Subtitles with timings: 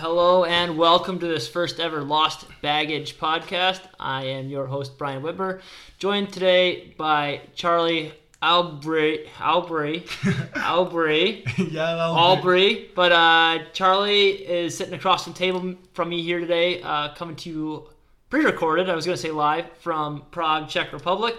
[0.00, 3.80] Hello and welcome to this first ever Lost Baggage podcast.
[3.98, 5.60] I am your host Brian Whitmer,
[5.98, 10.06] joined today by Charlie Albry, Albry,
[10.54, 11.42] Albry,
[11.72, 12.14] yeah, do.
[12.16, 12.94] Albry.
[12.94, 17.50] But uh, Charlie is sitting across the table from me here today, uh, coming to
[17.50, 17.88] you
[18.30, 18.88] pre-recorded.
[18.88, 21.34] I was going to say live from Prague, Czech Republic.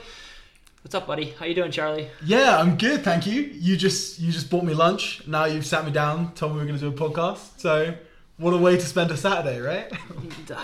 [0.82, 1.30] What's up, buddy?
[1.40, 2.10] How you doing, Charlie?
[2.26, 3.42] Yeah, I'm good, thank you.
[3.54, 5.26] You just you just bought me lunch.
[5.26, 7.58] Now you've sat me down, told me we are going to do a podcast.
[7.58, 7.96] So,
[8.40, 9.92] what a way to spend a Saturday, right?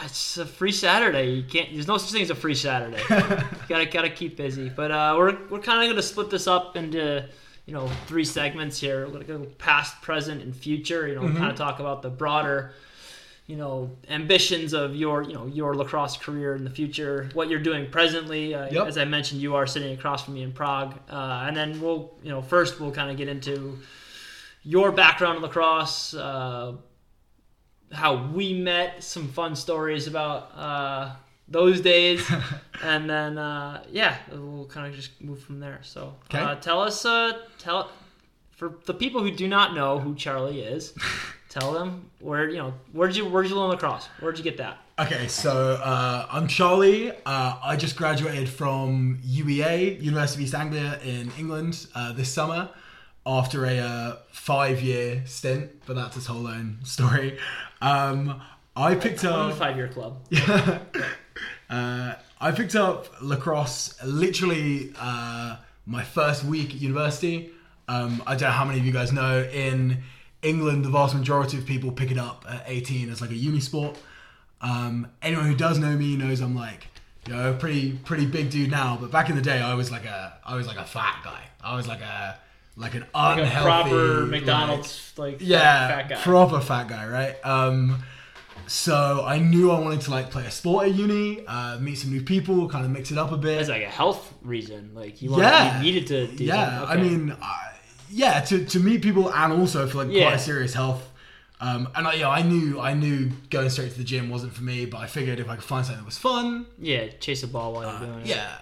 [0.03, 1.29] It's a free Saturday.
[1.33, 1.69] You can't.
[1.71, 2.97] There's no such thing as a free Saturday.
[3.09, 4.67] You gotta gotta keep busy.
[4.69, 7.23] But uh, we're we're kind of gonna split this up into
[7.67, 9.05] you know three segments here.
[9.05, 11.07] We're gonna go past, present, and future.
[11.07, 11.37] You know, Mm-hmm.
[11.37, 12.73] kind of talk about the broader
[13.47, 17.59] you know ambitions of your you know your lacrosse career in the future what you're
[17.59, 18.87] doing presently uh, Yep.
[18.87, 22.11] as i mentioned you are sitting across from me in prague uh, and then we'll
[22.23, 23.77] you know first we'll kind of get into
[24.63, 26.73] your background in lacrosse uh,
[27.91, 31.11] how we met some fun stories about uh,
[31.47, 32.25] those days.
[32.83, 35.79] And then uh, yeah we'll kind of just move from there.
[35.81, 36.39] So Okay.
[36.39, 37.89] uh, tell us uh, tell
[38.51, 40.93] for the people who do not know who charlie is
[41.49, 44.07] tell them where you know where did you where did you learn lacrosse?
[44.19, 44.77] Where did you get that?
[44.99, 45.51] Okay, so
[45.83, 47.11] uh, I'm Charlie.
[47.25, 52.69] Uh, I just graduated from UEA, University of East Anglia in England, uh, this summer
[53.25, 57.37] after a uh, five-year stint, but that's his whole own story.
[57.81, 58.41] Um,
[58.75, 59.55] I picked up.
[59.55, 60.17] five year club
[61.69, 67.51] Uh, I picked up lacrosse literally uh, my first week at university.
[67.87, 69.43] Um, I don't know how many of you guys know.
[69.51, 70.03] In
[70.41, 73.59] England, the vast majority of people pick it up at 18 as like a uni
[73.59, 73.97] sport.
[74.61, 76.87] Um, anyone who does know me knows I'm like,
[77.27, 78.97] you know, a pretty pretty big dude now.
[78.99, 81.41] But back in the day, I was like a I was like a fat guy.
[81.63, 82.37] I was like a
[82.77, 87.35] like an unhealthy, like a proper mcdonald's like, yeah, fat guy proper fat guy, right?
[87.45, 88.03] Um,
[88.67, 92.11] so I knew I wanted to like play a sport at uni, uh, meet some
[92.11, 93.59] new people, kind of mix it up a bit.
[93.59, 95.77] as like a health reason like you, wanted, Yeah.
[95.77, 96.89] you needed to do yeah, that.
[96.89, 97.73] I mean, I,
[98.09, 100.23] yeah, to, to meet people and also for like Yeah.
[100.23, 101.11] quite a serious health.
[101.61, 104.63] Um, and I, yeah, I knew I knew going straight to the gym wasn't for
[104.63, 107.47] me, but I figured if I could find something that was fun, yeah chase a
[107.47, 108.55] ball while you're doing it Uh, yeah.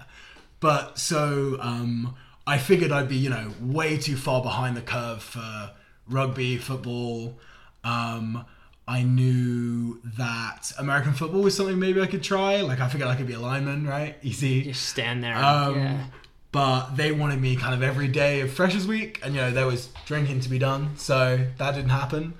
[0.59, 2.15] But so um,
[2.45, 5.71] I figured I'd be, you know, way too far behind the curve for
[6.07, 7.39] rugby, football.
[7.83, 8.45] Um,
[8.87, 12.61] I knew that American football was something maybe I could try.
[12.61, 14.17] Like I figured I could be a lineman, right?
[14.23, 14.63] Easy.
[14.63, 16.03] just stand there Um, yeah
[16.51, 19.65] But they wanted me kind of every day of Freshers Week, and you know there
[19.65, 22.33] was drinking to be done, so that didn't happen.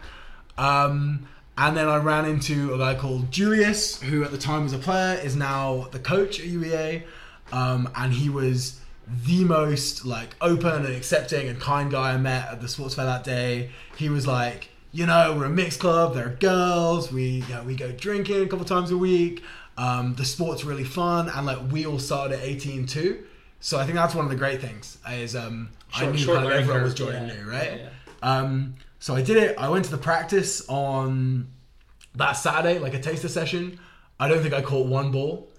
[0.57, 1.27] Um,
[1.57, 4.77] and then I ran into a guy called Julius, who at the time was a
[4.79, 7.03] player, is now the coach at UEA,
[7.51, 12.47] um, and he was the most like open and accepting and kind guy I met
[12.49, 13.69] at the sports fair that day.
[13.97, 16.13] He was like, you know, we're a mixed club.
[16.13, 17.11] There are girls.
[17.11, 19.43] We you know, we go drinking a couple times a week.
[19.77, 23.23] Um, the sport's really fun, and like we all started at 18 too.
[23.59, 26.37] So I think that's one of the great things is um, I Short- knew short
[26.39, 27.35] kind of everyone was joining yeah.
[27.43, 27.79] new, right?
[27.81, 27.89] Yeah,
[28.21, 29.57] Um, so I did it.
[29.57, 31.47] I went to the practice on
[32.15, 33.79] that Saturday, like a taster session.
[34.19, 35.49] I don't think I caught one ball,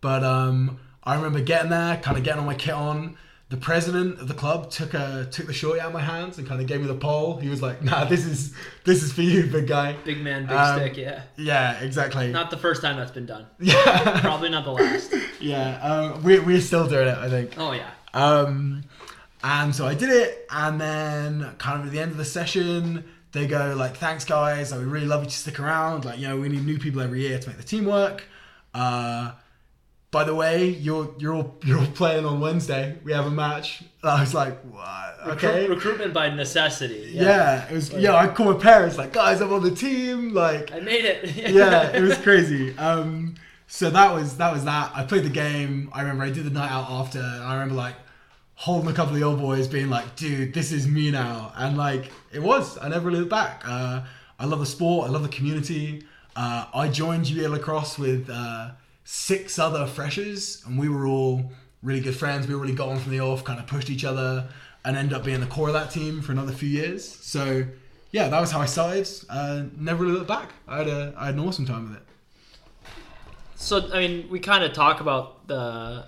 [0.00, 3.16] but um, I remember getting there, kind of getting all my kit on.
[3.48, 6.46] The president of the club took a took the shorty out of my hands and
[6.46, 7.36] kind of gave me the pole.
[7.38, 10.56] He was like, "Nah, this is this is for you, big guy." big man big
[10.56, 12.30] Um, stick yeah Yeah, exactly.
[12.30, 15.80] not the first time that's been done yeah, probably not the last yeah.
[15.82, 17.54] Um, we we're still doing it, I think.
[17.58, 18.84] oh yeah Um,
[19.42, 23.02] and so I did it, and then kind of at the end of the session,
[23.32, 24.70] they go like, "Thanks, guys.
[24.70, 26.04] Like, we really love you to stick around.
[26.04, 28.22] Like, you know, we need new people every year to make the team work."
[28.74, 29.32] Uh,
[30.10, 32.98] by the way, you're you're all you're all playing on Wednesday.
[33.04, 33.82] We have a match.
[34.02, 35.18] I was like, "What?
[35.34, 37.68] Okay." Recruit- recruitment by necessity yeah.
[37.68, 37.92] it was.
[37.92, 41.36] Yeah, I called my parents like, "Guys, I'm on the team." Like, i made it
[41.54, 42.76] yeah, it was crazy.
[42.76, 43.36] Um,
[43.68, 44.90] so that was that was that.
[44.94, 45.90] I played the game.
[45.92, 47.94] I remember I did the night out after, and I remember like
[48.56, 51.76] holding a couple of the old boys, being like, "Dude, this is me now," and
[51.76, 52.78] like it was.
[52.78, 53.62] I never looked back.
[53.64, 54.02] Uh,
[54.40, 55.08] I love the sport.
[55.08, 56.02] I love the community.
[56.34, 58.70] Uh, I joined UEA lacrosse with uh,
[59.12, 61.50] six other freshers, and we were all
[61.82, 62.46] really good friends.
[62.46, 64.48] We really got on from the off, kind of pushed each other,
[64.84, 67.08] and ended up being the core of that team for another few years.
[67.08, 67.64] So
[68.12, 69.08] yeah, that was how I started.
[69.28, 70.52] Uh, never really looked back.
[70.68, 72.04] I had a I had an awesome time with it.
[73.56, 76.06] So I mean, we kind of talk about the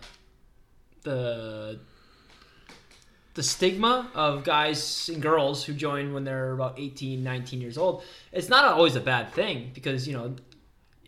[1.03, 1.81] the
[3.35, 8.05] the stigma of guys and girls who join when they're about 18, 19 years old.
[8.31, 10.37] It's not always a bad thing because you know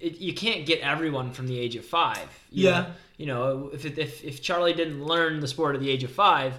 [0.00, 2.28] it, you can't get everyone from the age of five.
[2.50, 2.70] you Yeah.
[2.80, 2.86] know?
[3.16, 6.54] you know if if if Charlie didn't learn the sport at the age of five.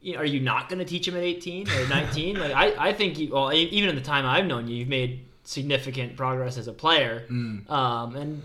[0.00, 2.38] You know, are you not going to teach him at 18 or 19?
[2.38, 5.24] like I, I think you, well, even in the time I've known you, you've made
[5.42, 7.24] significant progress as a player.
[7.28, 7.68] Mm.
[7.68, 8.42] Um, and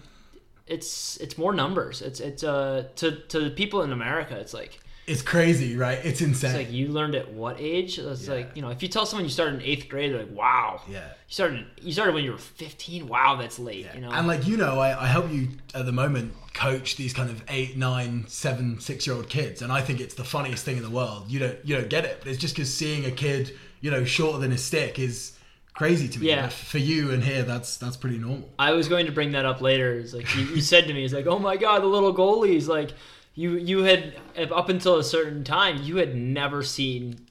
[0.65, 2.01] it's it's more numbers.
[2.01, 5.99] It's it's uh to to the people in America, it's like It's crazy, right?
[6.03, 6.51] It's insane.
[6.51, 7.99] it's like you learned at what age?
[7.99, 8.35] It's Yeah.
[8.35, 10.81] like you know if you tell someone you started in eighth grade, they're like, wow.
[10.89, 10.99] yeah.
[11.27, 13.07] You started you started when you were 15.
[13.07, 13.87] Wow, that's late.
[13.93, 14.11] You know.
[14.11, 17.43] And like you know, I, I help you at the moment coach these kind of
[17.49, 20.83] eight, nine, seven, six year old kids, and I think it's the funniest thing in
[20.83, 21.25] the world.
[21.27, 23.51] You don't you don't get it, but it's just because seeing a kid,
[23.81, 25.37] you know, shorter than a stick is
[25.73, 26.27] crazy to me.
[26.27, 26.47] Yeah.
[26.49, 28.47] For you and here, that's that's pretty normal.
[28.57, 29.95] I was going to bring that up later.
[29.95, 32.67] It's like you, you said to me, it's like, oh my god, the little goalies.
[32.67, 32.91] Like
[33.35, 34.15] you you had
[34.51, 37.27] up until a certain time, you had never seen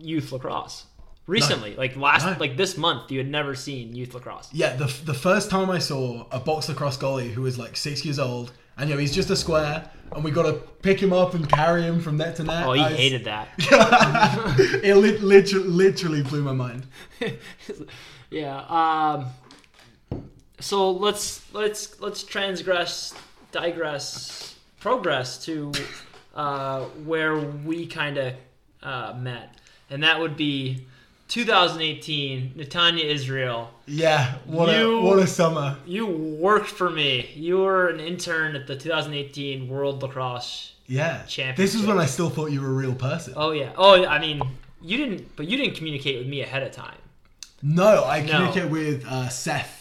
[0.00, 0.86] youth lacrosse.
[1.26, 2.36] Recently, like last, No.
[2.38, 4.48] like this month, you had never seen youth lacrosse.
[4.52, 8.04] Yeah, the the first time I saw a box lacrosse goalie who was like six
[8.04, 10.52] years old, and you know he's just a square, and we got to
[10.82, 12.64] pick him up and carry him from net to net.
[12.64, 13.48] Oh, he I hated that.
[14.84, 16.86] it lit, literally, literally blew my mind.
[18.30, 18.58] yeah.
[18.68, 19.26] Um.
[20.60, 23.14] So let's let's let's transgress,
[23.50, 24.54] digress,
[24.90, 25.72] progress to
[26.36, 28.34] uh, where we kind of
[28.84, 29.56] uh, met,
[29.90, 30.86] and that would be
[31.26, 33.68] 2018, Netanya Israel.
[33.86, 35.76] Yeah, what You- a what a summer.
[35.86, 37.28] You worked for me.
[37.34, 40.74] You were an intern at the 2018 World Lacrosse.
[40.86, 41.56] Yeah, Championship.
[41.56, 43.34] this was when I still thought you were a real person.
[43.36, 43.72] Oh yeah.
[43.76, 44.40] Oh, I mean,
[44.80, 46.98] you didn't, but you didn't communicate with me ahead of time.
[47.60, 48.68] No, I No.
[48.68, 49.75] with uh, Seth.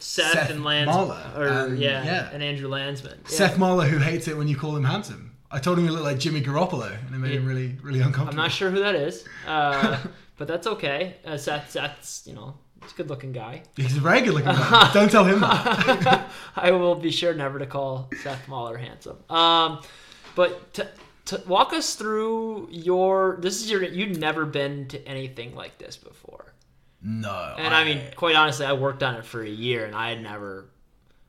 [0.00, 2.30] Seth, Seth and Lands, Mahler, or and- yeah, yeah.
[2.32, 3.18] and Andrew Landsman.
[3.24, 3.36] Yeah.
[3.36, 5.36] Seth Marler, who hates it when you call him handsome.
[5.52, 8.30] I told him he looked like Jimmy Garoppolo, and it made him really, really uncomfortable.
[8.40, 9.98] I'm not sure who that is, uh,
[10.38, 11.16] but that's okay.
[11.24, 13.62] Uh, Seth, Seth's, you know, he's a good-looking guy.
[13.76, 14.90] He's a very good looking guy.
[14.94, 16.30] Don't tell him that.
[16.56, 19.18] I will be sure never to call Seth Mahler handsome.
[19.28, 19.82] Um,
[20.36, 20.88] but to,
[21.26, 25.96] to walk us through your, this is your, you've never been to anything like this
[25.96, 26.49] before.
[27.02, 27.54] No.
[27.58, 30.22] And I mean, quite honestly, I worked on it for a year, and I had
[30.22, 30.66] never.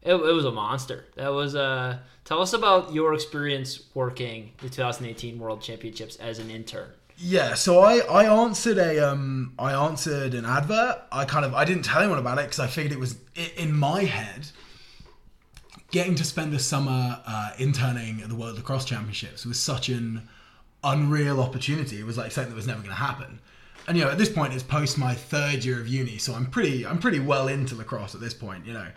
[0.02, 1.06] It, it was a monster.
[1.16, 6.50] That was Uh, tell us about your experience working the 2018 World Championships as an
[6.50, 6.92] intern.
[7.18, 11.04] Yeah, so I, I answered a um I answered an advert.
[11.12, 13.16] I kind of I didn't tell anyone about it because I figured it was
[13.58, 14.48] in my head.
[15.92, 20.28] Getting to spend the summer uh, interning at the World Lacrosse Championships was such an
[20.86, 22.00] unreal opportunity.
[22.00, 23.40] It was like something that was never going to happen.
[23.88, 26.46] And you know, at this point, it's post my third year of uni, so I'm
[26.46, 28.66] pretty I'm pretty well into lacrosse at this point.
[28.66, 28.88] You know,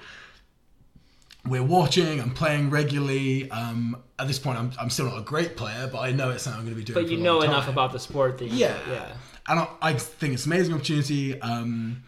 [1.46, 3.50] we're watching, I'm playing regularly.
[3.50, 6.44] Um, at this point, I'm, I'm still not a great player, but I know it's
[6.44, 7.04] something I'm going to be doing.
[7.04, 9.12] But you know enough about the sport that you Yeah, yeah.
[9.46, 11.40] And I, I think it's an amazing opportunity.
[11.40, 12.02] Um,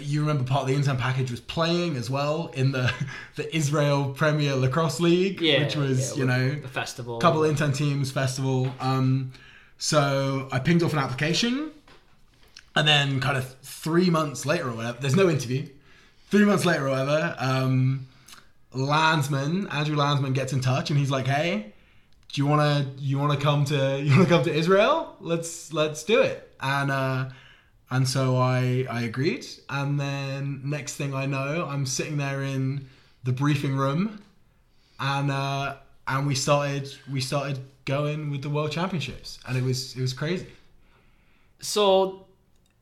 [0.00, 2.92] you remember part of the intern package was playing as well in the
[3.36, 7.18] the Israel Premier Lacrosse League, Yeah, which was yeah, you know the festival.
[7.18, 8.72] a couple intern teams festival.
[8.80, 9.32] Um,
[9.78, 11.70] so I pinged off an application,
[12.78, 15.66] and then kind of three months later or whatever, there's no interview.
[16.30, 18.06] Three months later or whatever, um,
[18.72, 21.72] Landsman Andrew Landsman gets in touch and he's like, "Hey,
[22.32, 25.16] do you wanna you wanna come to you wanna come to Israel?
[25.18, 27.30] Let's let's do it." And uh,
[27.90, 29.44] and so I I agreed.
[29.68, 32.86] And then next thing I know, I'm sitting there in
[33.24, 34.22] the briefing room,
[35.00, 35.74] and uh,
[36.06, 40.12] and we started we started going with the World Championships, and it was it was
[40.12, 40.46] crazy.
[41.60, 42.27] So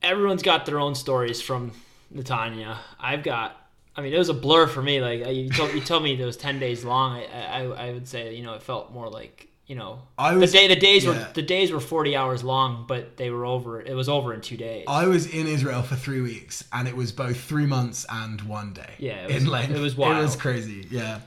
[0.01, 1.71] everyone's got their own stories from
[2.13, 2.77] Netanya.
[2.99, 3.55] I've got.
[3.95, 5.01] I mean, it was a blur for me.
[5.01, 7.17] Like you told, you told me it was ten days long.
[7.17, 10.57] I, I, I would say, you know, it felt more like, you know, was the
[10.59, 11.11] day, the days yeah.
[11.11, 13.81] were the days were forty hours long, but they were over.
[13.81, 14.85] It was over in two days.
[14.87, 18.73] I was in Israel for three weeks, and it was both three months and one
[18.73, 18.93] day.
[18.99, 19.75] Yeah, it was- in length.
[19.75, 20.17] it was wild.
[20.17, 20.87] It was crazy.
[20.91, 21.21] Yeah.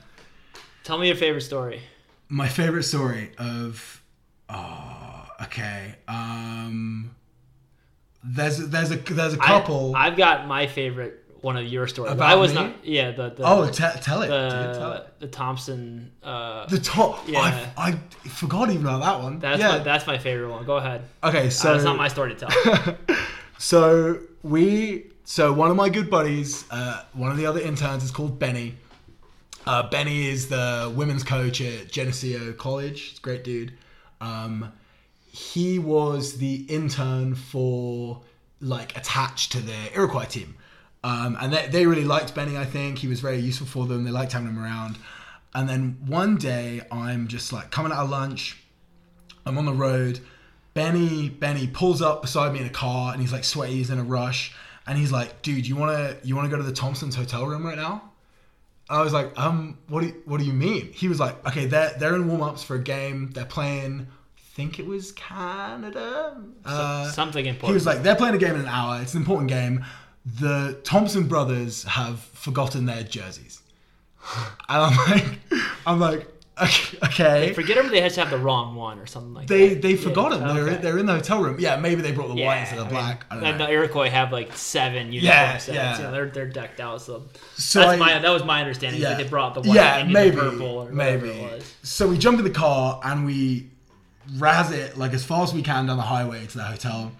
[0.83, 1.81] Tell me your favorite story.
[2.29, 4.01] My favorite story of.
[4.49, 5.95] Oh, okay.
[6.07, 7.15] Um.
[8.23, 9.95] There's there's a there's a couple.
[9.95, 12.13] I, have got my favorite one of your stories.
[12.13, 12.61] About I was me?
[12.61, 12.85] not.
[12.85, 14.27] Yeah, the the oh, te- tell it.
[14.27, 15.19] dude, tell the, it.
[15.19, 16.11] the Thompson.
[16.21, 17.27] Uh, The top.
[17.27, 17.39] Yeah.
[17.77, 19.39] I, I forgot even about that one.
[19.39, 19.69] that's yeah.
[19.69, 20.65] my, that's my favorite one.
[20.65, 21.01] Go ahead.
[21.23, 22.97] okay, so Uh, that's not my story to tell.
[23.57, 28.11] so we so one of my good buddies uh, one of the other interns is
[28.11, 28.75] called benny
[29.67, 33.71] uh, benny is the women's coach at geneseo college he's a great dude
[34.19, 34.71] um,
[35.31, 38.21] he was the intern for
[38.59, 40.55] like attached to the iroquois team
[41.03, 44.03] um, and they, they really liked benny i think he was very useful for them
[44.03, 44.97] they liked having him around
[45.55, 48.61] and then one day i'm just like coming out of lunch
[49.45, 50.19] I'm on the road.
[50.73, 53.99] Benny Benny pulls up beside me in a car and he's like sweaty, he's in
[53.99, 54.53] a rush,
[54.87, 57.77] and he's like, "Dude, you wanna you wanna go to the Thompsons hotel room right
[57.77, 58.11] now?"
[58.89, 61.65] I was like, "Um, what do you, what do you mean?" He was like, "Okay,
[61.65, 63.31] they're they're in warm ups for a game.
[63.33, 64.07] They're playing.
[64.51, 66.41] I think it was Canada.
[66.65, 67.69] Uh, Something important.
[67.69, 69.01] he was like, they're playing a game in an hour.
[69.01, 69.85] It's an important game.
[70.25, 73.61] the Thompson brothers have forgotten their jerseys,
[74.69, 75.39] and I'm like,
[75.87, 76.27] I'm like,
[76.61, 76.97] okay.
[77.05, 77.53] okay.
[77.53, 77.89] Forget them.
[77.89, 79.81] They to have the wrong one or something like They that.
[79.81, 80.53] they they forgot them.
[80.53, 80.81] They're okay.
[80.81, 81.55] they're in the hotel room.
[81.59, 83.25] Yeah, maybe they brought the Yeah, white instead of black.
[83.31, 83.65] I mean, and know.
[83.65, 85.67] the Iroquois have like seven uniform Yeah, sets.
[85.75, 85.97] yeah.
[85.97, 87.01] You know, they're they're decked out.
[87.01, 87.23] So,
[87.55, 89.01] So that's I- my that was my understanding.
[89.01, 89.15] yeah.
[89.15, 91.29] They brought the white yeah, and maybe, the purple or maybe.
[91.29, 91.73] whatever it was.
[91.83, 93.70] So we jump in the car and we
[94.37, 97.11] razz it like as far as we can down the highway to the hotel.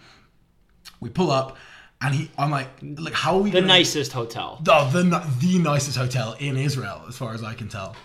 [0.99, 1.57] We pull up,
[2.01, 3.49] and he, I'm like, like how are we?
[3.49, 4.59] The gonna, nicest hotel.
[4.63, 7.95] the, the the nicest hotel in Israel, as far as I can tell.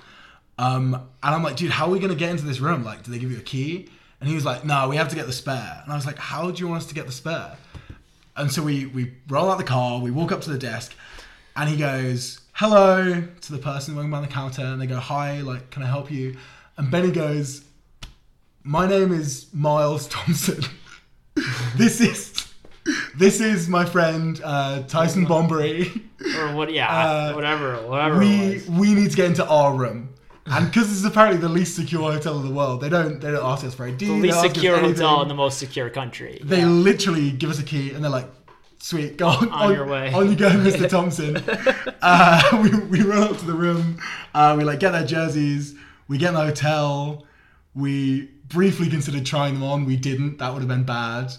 [0.59, 2.85] Um, and I'm like, dude, how are we gonna get into this room?
[2.85, 3.89] Like, do they give you a key?
[4.21, 5.81] And he was like, no, we have to get the spare.
[5.85, 7.57] And I was like, how do you want us to get the spare?
[8.37, 10.95] And so we we roll out the car, we walk up to the desk,
[11.55, 15.43] and he goes, hello to the person working behind the counter, and they go, hi,
[15.43, 16.37] like, can I help you?
[16.79, 17.66] And Benny goes,
[18.67, 20.61] my name is Miles Thompson.
[21.77, 22.53] this is
[23.17, 26.03] this is my friend uh, Tyson Bomberry.
[26.39, 26.73] Or what?
[26.73, 30.11] Yeah, Uh, whatever, whatever we we need to get into our room.
[30.47, 33.31] And because this is apparently the least secure hotel in the world, they don't they
[33.31, 34.07] don't ask us for ID.
[34.07, 36.41] The least secure hotel in the most secure country.
[36.43, 38.29] They literally give us a key and they're like,
[38.79, 40.89] "Sweet, go on, On your way." on you go, Mr.
[40.89, 41.37] Thompson."
[42.03, 42.71] uh, we
[43.01, 43.99] we run up to the room.
[44.35, 45.75] Uh, we like get their jerseys.
[46.09, 47.25] We get in the hotel.
[47.75, 49.85] We briefly considered trying them on.
[49.85, 50.39] We didn't.
[50.39, 51.33] That would have been bad.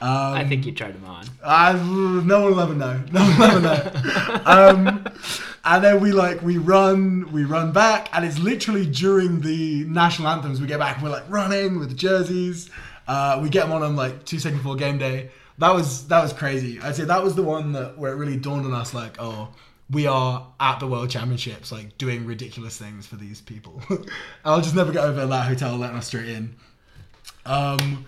[0.00, 1.24] Um, I think you tried them on.
[1.44, 3.00] I, no one will ever know.
[3.12, 4.42] No one will ever know.
[4.44, 5.06] um,
[5.64, 10.28] and then we like we run, we run back, and it's literally during the national
[10.28, 10.96] anthems we get back.
[10.96, 12.70] and We're like running with the jerseys.
[13.06, 15.30] Uh, we get them on them like two seconds before game day.
[15.58, 16.80] That was that was crazy.
[16.80, 19.54] I'd say that was the one that where it really dawned on us like, oh,
[19.90, 23.82] we are at the World Championships, like doing ridiculous things for these people.
[24.44, 26.54] I'll just never get over that hotel letting us straight in.
[27.46, 28.06] Um,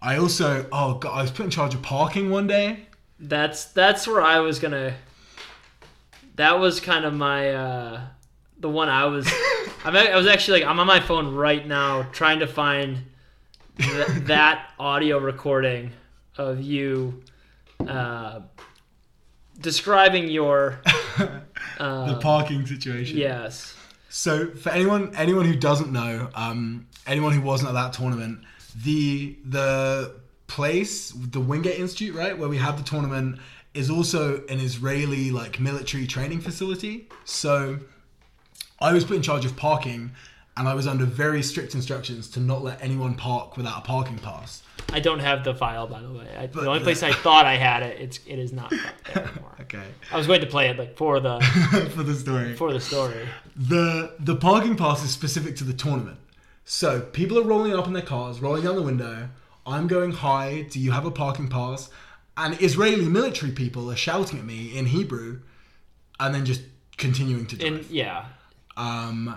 [0.00, 2.86] I also oh god, I was put in charge of parking one day.
[3.20, 4.94] That's that's where I was gonna.
[6.36, 8.00] That was kind of my uh,
[8.58, 9.30] the one I was.
[9.84, 13.02] I'm, I was actually like I'm on my phone right now trying to find
[13.78, 15.92] th- that audio recording
[16.36, 17.22] of you
[17.86, 18.40] uh,
[19.62, 20.80] describing your.
[21.78, 23.16] Uh, the parking situation.
[23.16, 23.74] yes.
[24.08, 28.40] So for anyone anyone who doesn't know, um, anyone who wasn't at that tournament,
[28.84, 30.14] the the
[30.46, 33.38] place, the Wingate Institute, right, where we had the tournament,
[33.72, 37.08] is also an Israeli like military training facility.
[37.24, 37.78] So
[38.80, 40.10] I was put in charge of parking,
[40.56, 44.18] and I was under very strict instructions to not let anyone park without a parking
[44.18, 44.62] pass.
[44.90, 46.26] I don't have the file, by the way.
[46.38, 48.92] I, the only place I thought I had it, it's it is not there
[49.26, 49.56] anymore.
[49.62, 49.84] Okay.
[50.12, 51.40] I was going to play it like for the
[51.94, 52.54] for the story.
[52.56, 53.26] for the story.
[53.56, 56.18] The the parking pass is specific to the tournament.
[56.64, 59.28] So people are rolling up in their cars, rolling down the window.
[59.66, 61.88] I'm going, "Hi, do you have a parking pass?"
[62.36, 65.40] And Israeli military people are shouting at me in Hebrew,
[66.20, 66.62] and then just
[66.96, 67.72] continuing to drive.
[67.72, 68.24] And yeah,
[68.76, 69.36] Um,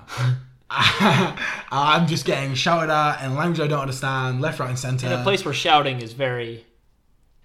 [0.70, 5.08] I'm just getting shouted at in a language I don't understand, left, right, and center.
[5.08, 6.66] in a place where shouting is very,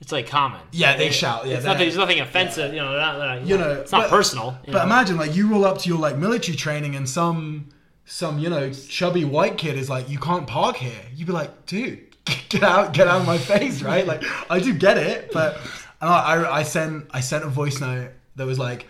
[0.01, 0.61] it's like common.
[0.73, 1.81] Yeah, they It- shout, yeah, it's nothing.
[1.81, 2.73] There's nothing offensive.
[2.73, 4.59] You know, not, not- You know, it's not but- personal.
[4.65, 4.83] But know.
[4.83, 7.69] imagine, like, you roll up to your like military training, and some
[8.07, 11.67] some you know chubby white kid is like, "You can't park here." You'd be like,
[11.67, 12.01] "Dude,
[12.49, 14.07] get out, get out of my face!" Right?
[14.07, 15.57] Like, I do get it, but
[16.01, 18.87] and I, I I sent I sent a voice note that was like.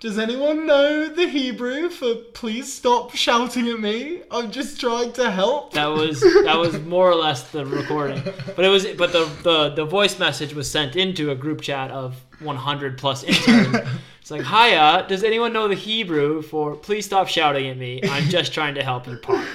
[0.00, 4.22] Does anyone know the Hebrew for please stop shouting at me?
[4.30, 5.72] I'm just trying to help.
[5.72, 8.22] that was that was more or less the recording.
[8.54, 11.90] But it was but the the, the voice message was sent into a group chat
[11.90, 13.76] of 100 plus interns.
[14.20, 18.00] It's like, hiya, does anyone know the Hebrew for please stop shouting at me?
[18.04, 19.46] I'm just trying to help you park.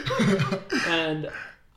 [0.87, 1.29] and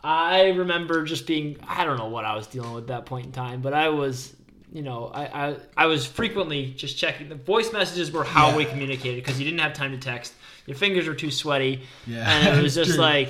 [0.05, 3.27] I remember just being I don't know what I was dealing with at that point
[3.27, 4.35] in time, but I was
[4.73, 7.29] you know, I, I, I was frequently just checking.
[7.29, 8.57] The voice messages were how Yeah.
[8.57, 10.33] we communicated because you didn't have time to text.
[10.67, 11.83] Your fingers were too sweaty.
[12.07, 13.01] Yeah, And it was just true.
[13.01, 13.29] like,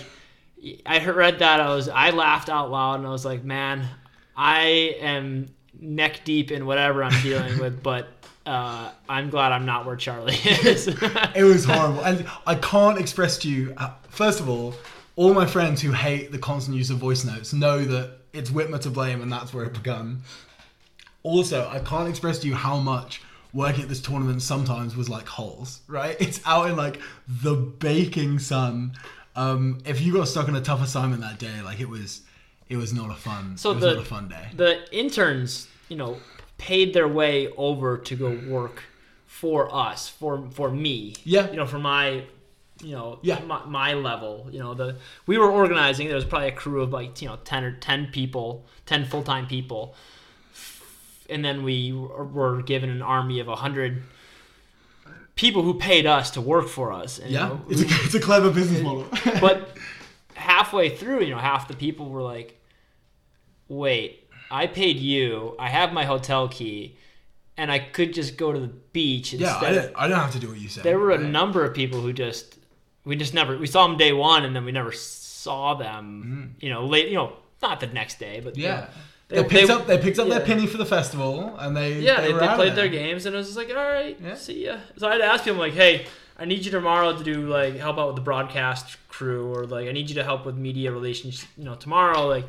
[0.86, 1.60] I read that.
[1.60, 3.88] I was, I laughed out loud and I was like, man,
[4.36, 5.48] I am
[5.80, 8.08] neck deep in whatever I'm dealing with, but
[8.46, 10.86] uh, I'm glad I'm not where Charlie is.
[10.88, 13.74] It was horrible, and I can't express to you.
[13.76, 14.74] Uh, first of all,
[15.16, 18.80] all my friends who hate the constant use of voice notes know that it's Whitmer
[18.80, 20.22] to blame, and that's where it began.
[21.22, 25.26] Also, I can't express to you how much working at this tournament sometimes was like
[25.28, 25.80] holes.
[25.86, 26.16] Right?
[26.20, 28.92] It's out in like the baking sun.
[29.36, 32.22] Um, if you got stuck in a tough assignment that day, like it was,
[32.68, 33.56] it was not a fun.
[33.56, 34.48] So it was the- not a fun day.
[34.56, 36.16] the interns, you know,
[36.58, 38.84] paid their way over to go work
[39.26, 41.14] for us, for for me.
[41.24, 41.50] Yeah.
[41.50, 42.24] You know, for my,
[42.82, 43.40] you know, Yeah.
[43.46, 44.46] my, my level.
[44.50, 46.06] You know, the we were organizing.
[46.08, 49.22] There was probably a crew of like you know ten or ten people, ten full
[49.22, 49.94] time people.
[51.32, 54.02] And then we were given an army of a hundred
[55.34, 57.18] people who paid us to work for us.
[57.18, 59.06] And, you Yeah, know, it's a, it's a clever business model.
[59.40, 59.76] but
[60.34, 62.60] halfway through, you know, half the people were like,
[63.68, 65.56] "Wait, I paid you.
[65.58, 66.96] I have my hotel key,
[67.56, 69.56] and I could just go to the beach yeah.
[69.60, 70.84] I don't, I don't have to do what you said.
[70.84, 71.26] there were a right?
[71.26, 72.58] number of people who just
[73.04, 76.56] we just never we saw them day one, and then we never saw them.
[76.60, 77.08] You know, late.
[77.08, 78.72] You know, not the next day, but you Mm-hmm.
[78.74, 78.80] Yeah.
[78.80, 78.88] know,
[79.32, 79.86] They, picked up.
[79.86, 80.38] They picked up yeah.
[80.38, 83.34] their penny for the festival, and they Yeah, they, they, they played their games, and
[83.34, 84.34] it was just like, all right, Yeah.
[84.34, 84.76] see ya.
[84.96, 86.06] So I had to ask him like, hey,
[86.38, 89.88] I need you tomorrow to do like help out with the broadcast crew, or like
[89.88, 92.26] I need you to help with media relations, you know, tomorrow.
[92.26, 92.46] Like,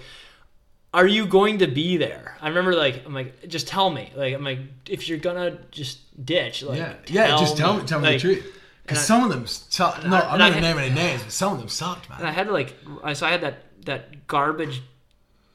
[0.93, 2.37] are you going to be there?
[2.41, 4.11] I remember like I'm like, just tell me.
[4.15, 4.59] Like I'm like,
[4.89, 7.37] if you're gonna just ditch, like, yeah, yeah.
[7.37, 8.59] Just tell me, tell me Like, the truth.
[8.83, 10.05] Because some of them sucked.
[10.05, 12.47] No, I'm not gonna name any names, but some of them sucked, And I had
[12.47, 14.81] to like, I so I had that that garbage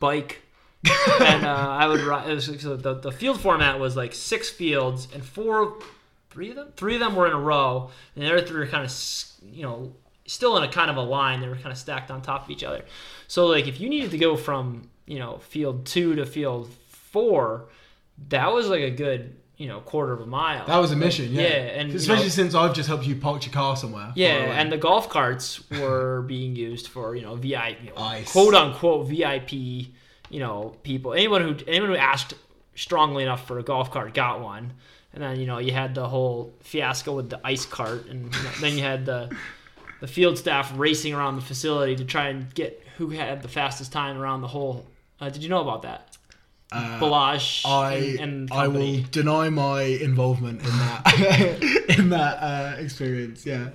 [0.00, 0.42] bike,
[1.20, 5.24] and uh, I would was, so the the field format was like six fields and
[5.24, 5.78] four,
[6.30, 8.66] three of them, three of them were in a row, and the other three were
[8.66, 8.92] kind of
[9.52, 9.92] you know
[10.26, 11.40] still in a kind of a line.
[11.40, 12.84] They were kind of stacked on top of each other.
[13.26, 17.68] So like if you needed to go from you know field two to field four,
[18.28, 20.64] that was like a good you know quarter of a mile.
[20.66, 21.42] That was a mission, yeah.
[21.42, 24.12] Yeah, and, you especially know- since I've just helped you park your car somewhere.
[24.14, 28.54] Yeah, and the golf carts were being used for you know VIP, you know, quote
[28.54, 29.88] unquote VIP,
[30.30, 31.12] you know, people.
[31.12, 32.34] Anyone who anyone who asked
[32.74, 34.72] strongly enough for a golf cart got one.
[35.12, 38.42] And then you know you had the whole fiasco with the ice cart, and you
[38.42, 39.34] know, then you had the
[40.00, 43.90] the field staff racing around the facility to try and get who had the fastest
[43.92, 44.86] time around the whole.
[45.20, 46.16] Uh, did you know about that?
[46.70, 52.76] Uh, Balazs I and, and I will deny my involvement in that in that uh,
[52.78, 53.46] experience.
[53.46, 53.70] Yeah,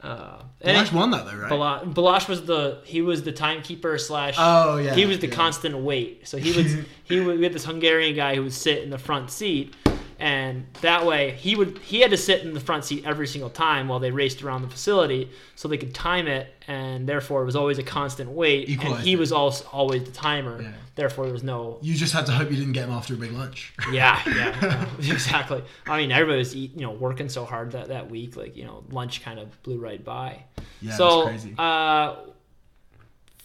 [0.00, 1.48] Uh, Balazs won that though, right?
[1.48, 5.34] Bala- Balazs was the he was the timekeeper slash oh yeah, he was the yeah.
[5.34, 6.28] constant wait.
[6.28, 8.98] So he was he would we had this Hungarian guy who would sit in the
[8.98, 9.74] front seat,
[10.20, 13.50] and that way he would he had to sit in the front seat every single
[13.50, 17.44] time while they raced around the facility, so they could time it, and therefore it
[17.44, 18.68] was always a constant wait.
[18.68, 19.18] And he Equalizer.
[19.18, 20.60] was also always the timer.
[20.60, 20.72] Yeah.
[20.96, 23.16] Therefore there was no You just had to hope you didn't get him after a
[23.16, 23.72] big lunch.
[23.92, 25.62] yeah, yeah, yeah, exactly.
[25.86, 28.64] I mean, everybody was eat, you know working so hard that, that week, like you
[28.64, 30.42] know, lunch kind of blew right by.
[30.80, 31.54] Yeah, so, that's crazy.
[31.56, 32.16] uh,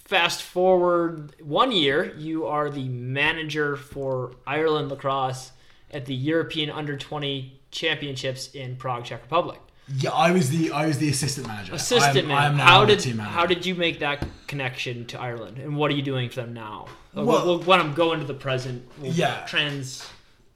[0.05, 5.51] fast forward one year, you are the manager for Ireland lacrosse
[5.93, 9.59] at the European Under Twenty Championships in Prague, Czech Republic.
[9.97, 11.73] Yeah, I was the I was the assistant manager.
[11.73, 13.33] Assistant I am, I am now how the did team manager.
[13.35, 16.53] how did you make that connection to Ireland, and what are you doing for them
[16.53, 16.87] now?
[17.13, 19.45] Well- we'll, we'll, when I'm going to the present, we'll Yeah.
[19.45, 20.07] trans.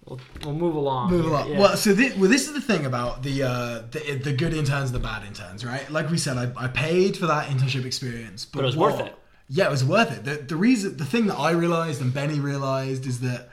[0.06, 1.10] We'll, we'll move along.
[1.12, 1.52] Move along.
[1.52, 1.60] yeah.
[1.60, 4.92] Well, so this, well, this is the thing about the, uh, the the good interns,
[4.92, 5.90] and the bad interns, right?
[5.92, 8.94] Like we said, I, I paid for that internship experience, but, But it was what-
[8.98, 9.16] worth it.
[9.50, 10.24] Yeah, it was worth it.
[10.26, 13.50] The, the reason, the thing that I realized and Benny realized is that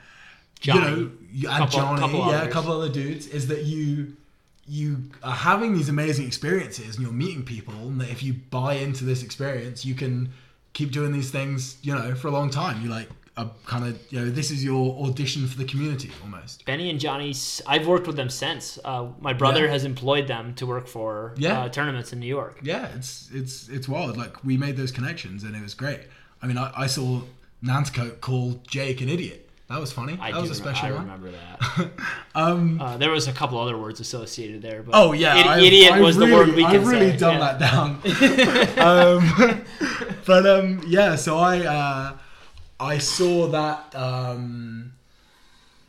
[0.65, 0.89] Johnny.
[0.89, 4.15] you know, you, and Couple- Johnny, couple yeah, a couple other dudes, is that you
[4.67, 8.73] you are having these amazing experiences and you're meeting people, and that if you buy
[8.75, 10.29] into this experience, you can
[10.73, 12.81] keep doing these things, you know, for a long time.
[12.81, 16.65] You like a kind of, you know, this is your audition for the community almost.
[16.65, 17.35] Benny and Johnny,
[17.67, 18.79] I've worked with them since.
[18.83, 19.71] Uh, my brother Yeah.
[19.71, 21.59] has employed them to work for Yeah.
[21.63, 22.59] uh, tournaments in New York.
[22.63, 24.17] yeah, it's it's it's wild.
[24.17, 25.99] Like we made those connections and it was great.
[26.41, 27.21] I mean, I, I saw
[27.63, 29.44] Nanticoke call Jake an idiot.
[29.67, 30.15] That was funny.
[30.21, 31.01] I that was a special I one.
[31.01, 31.89] remember that.
[32.35, 36.01] Um, Uh, there was a couple other words associated there, but oh yeah, idiot I've
[36.03, 37.17] was the word we I've could really say.
[37.17, 37.53] done yeah.
[37.53, 37.89] that down.
[38.87, 39.65] um,
[40.25, 42.13] but um, yeah, so I uh,
[42.79, 44.91] I saw that um,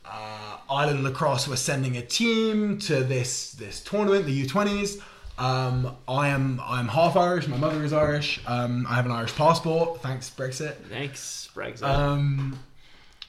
[0.04, 5.02] uh, Ireland lacrosse were sending a team to this this tournament, the U20s.
[5.38, 7.46] Um, I am I'm half Irish.
[7.48, 8.40] My mother is Irish.
[8.46, 10.00] Um, I have an Irish passport.
[10.00, 10.76] Thanks Brexit.
[10.88, 11.82] Thanks, Brexit.
[11.82, 12.58] Um,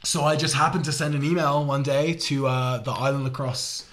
[0.03, 3.86] so I just happened to send an email one day to uh, the Ireland Lacrosse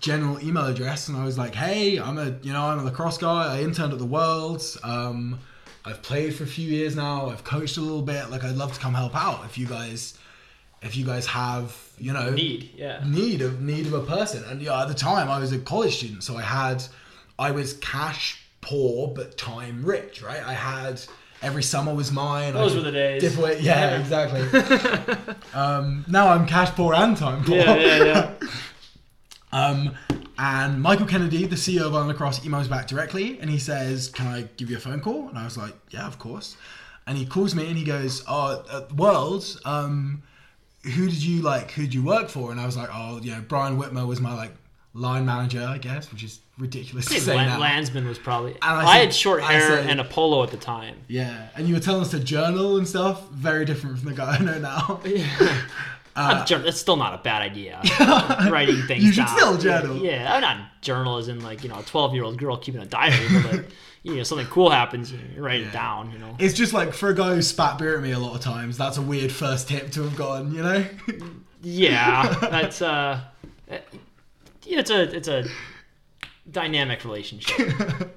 [0.00, 3.18] general email address, and I was like, "Hey, I'm a you know I'm a lacrosse
[3.18, 3.56] guy.
[3.56, 4.78] I interned at the Worlds.
[4.82, 5.38] Um,
[5.84, 7.30] I've played for a few years now.
[7.30, 8.30] I've coached a little bit.
[8.30, 10.18] Like, I'd love to come help out if you guys
[10.82, 13.02] if you guys have you know Need, yeah.
[13.06, 14.44] need of need of a person.
[14.44, 16.82] And yeah, at the time I was a college student, so I had
[17.38, 20.42] I was cash poor but time rich, right?
[20.42, 21.02] I had
[21.42, 22.54] every summer was mine.
[22.54, 23.22] Those were the days.
[23.22, 24.00] dip away- yeah, Yeah.
[24.00, 25.34] exactly.
[25.54, 27.56] um, now I'm cash poor and time poor.
[27.56, 28.30] Yeah, yeah, yeah.
[29.52, 29.96] Um,
[30.38, 34.42] and Michael Kennedy, the CEO of Lacrosse, emails back directly and he says, "Can I
[34.56, 36.56] give you a phone call?" And I was like, "Yeah, of course."
[37.06, 40.22] And he calls me and he goes, "Oh, at Worlds, um,
[40.84, 41.72] who did you like?
[41.72, 44.20] Who did you work for?" And I was like, "Oh, you know, Brian Whitmer was
[44.20, 44.52] my like
[44.92, 48.56] line manager, I guess, which is ridiculous I to say Lan- now." Landsman was probably.
[48.62, 50.96] I I, said- had short I hair said- and a polo at the time.
[51.08, 53.28] Yeah, and you were telling us to journal and stuff.
[53.30, 55.00] Very different from the guy I know now.
[56.16, 57.80] Not jour- that's still not a bad idea.
[58.50, 59.04] Writing things.
[59.04, 59.36] You should down.
[59.36, 59.96] still journal.
[59.98, 62.82] Yeah, I'm not journal as in like you know a 12 year old girl keeping
[62.82, 63.66] a diary, but like,
[64.02, 66.10] you know something cool happens, you write it down.
[66.10, 66.36] You know.
[66.38, 68.76] It's just like for a guy who spat beer at me a lot of times,
[68.76, 70.84] that's a weird first tip to have gotten, you know?
[71.62, 73.20] Yeah, that's uh,
[74.64, 75.44] yeah, it's a it's a
[76.50, 78.16] dynamic relationship.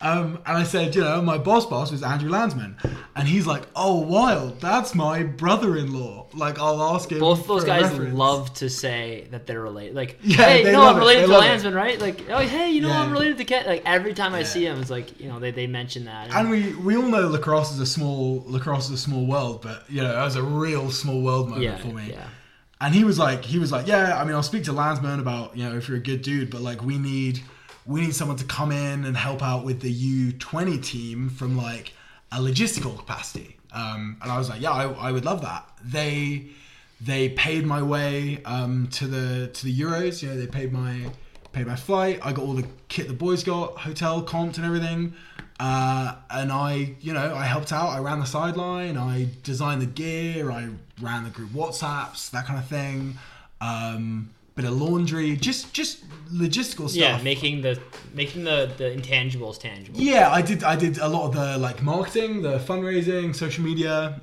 [0.00, 2.76] Um, and I said, you know, my boss boss was Andrew Landsman.
[3.16, 6.28] And he's like, oh, wild, that's my brother in law.
[6.32, 7.18] Like, I'll ask him.
[7.18, 8.14] Both those guys reference.
[8.14, 9.96] love to say that they're related.
[9.96, 11.00] Like, Yeah, hey, know, I'm it.
[11.00, 11.48] related They to love it.
[11.48, 12.00] Landsman, right?
[12.00, 13.02] Like, oh, hey, you know, Yeah.
[13.02, 13.66] I'm related to Ken.
[13.66, 14.44] Like, every time I Yeah.
[14.44, 16.32] see him, it's like, you know, they, they mention that.
[16.32, 19.82] And we, we all know lacrosse is a small lacrosse is a small world, but
[19.90, 22.10] you know, that was a real small world moment for me.
[22.12, 22.28] yeah.
[22.80, 25.56] And he was like, he was like, yeah, I mean, I'll speak to Landsman about,
[25.56, 27.40] you know, if you're a good dude, but like, we need,
[27.86, 31.92] we need someone to come in and help out with the U20 team from like
[32.30, 33.56] a logistical capacity.
[33.72, 35.68] Um, and I was like, yeah, I, I would love that.
[35.84, 36.50] They,
[37.00, 40.22] they paid my way um, to the to the Euros.
[40.22, 41.10] You know, they paid my
[41.52, 42.20] paid my flight.
[42.22, 45.14] I got all the kit the boys got, hotel, comped, and everything.
[45.60, 47.88] Uh, and I, you know, I helped out.
[47.88, 48.96] I ran the sideline.
[48.96, 50.50] I designed the gear.
[50.50, 50.68] I
[51.00, 53.18] ran the group WhatsApps, that kind of thing.
[53.60, 56.94] Um, bit of laundry, just just logistical stuff.
[56.94, 57.80] Yeah, making the
[58.14, 59.98] making the, the intangibles tangible.
[60.00, 60.62] Yeah, I did.
[60.62, 64.20] I did a lot of the like marketing, the fundraising, social media.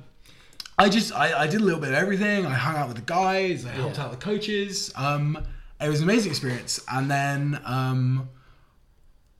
[0.78, 2.46] I just I, I did a little bit of everything.
[2.46, 3.64] I hung out with the guys.
[3.66, 4.04] I helped Yeah.
[4.04, 4.92] out the coaches.
[4.96, 5.38] Um,
[5.80, 6.80] it was an amazing experience.
[6.90, 8.28] And then um,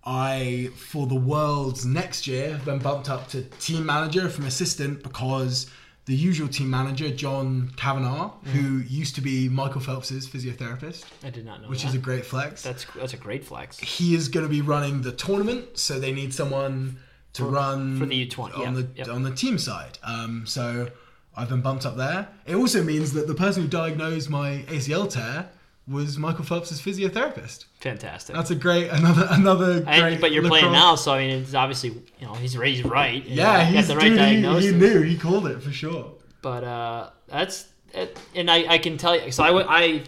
[0.07, 5.03] I for the Worlds next year have been bumped up to team manager from assistant
[5.03, 5.69] because
[6.05, 11.45] the usual team manager John Kavanagh, who used to be Michael Phelps's physiotherapist, I did
[11.45, 11.89] not know which that.
[11.89, 13.79] is a great flex that's that's a great flex.
[13.79, 16.99] he is going to be running the tournament, so they need someone
[17.33, 19.09] to For- run for the U20, on the yep.
[19.09, 19.99] on the team side.
[20.05, 20.89] Um, so
[21.37, 22.29] I've been bumped up there.
[22.47, 25.51] It also means that the person who diagnosed my ACL tear
[25.89, 27.67] was Michael Phelps's physiotherapist.
[27.81, 28.35] Fantastic.
[28.35, 30.21] That's a great another another And- great.
[30.21, 33.25] but you're playing now, so I mean, it's obviously you know he's raised right.
[33.25, 34.71] Yeah, he he's the right dude, diagnosis.
[34.73, 35.03] he knew.
[35.03, 36.13] He called it for sure.
[36.43, 39.31] But uh, that's it, and I, I can tell you.
[39.33, 40.03] So I went- I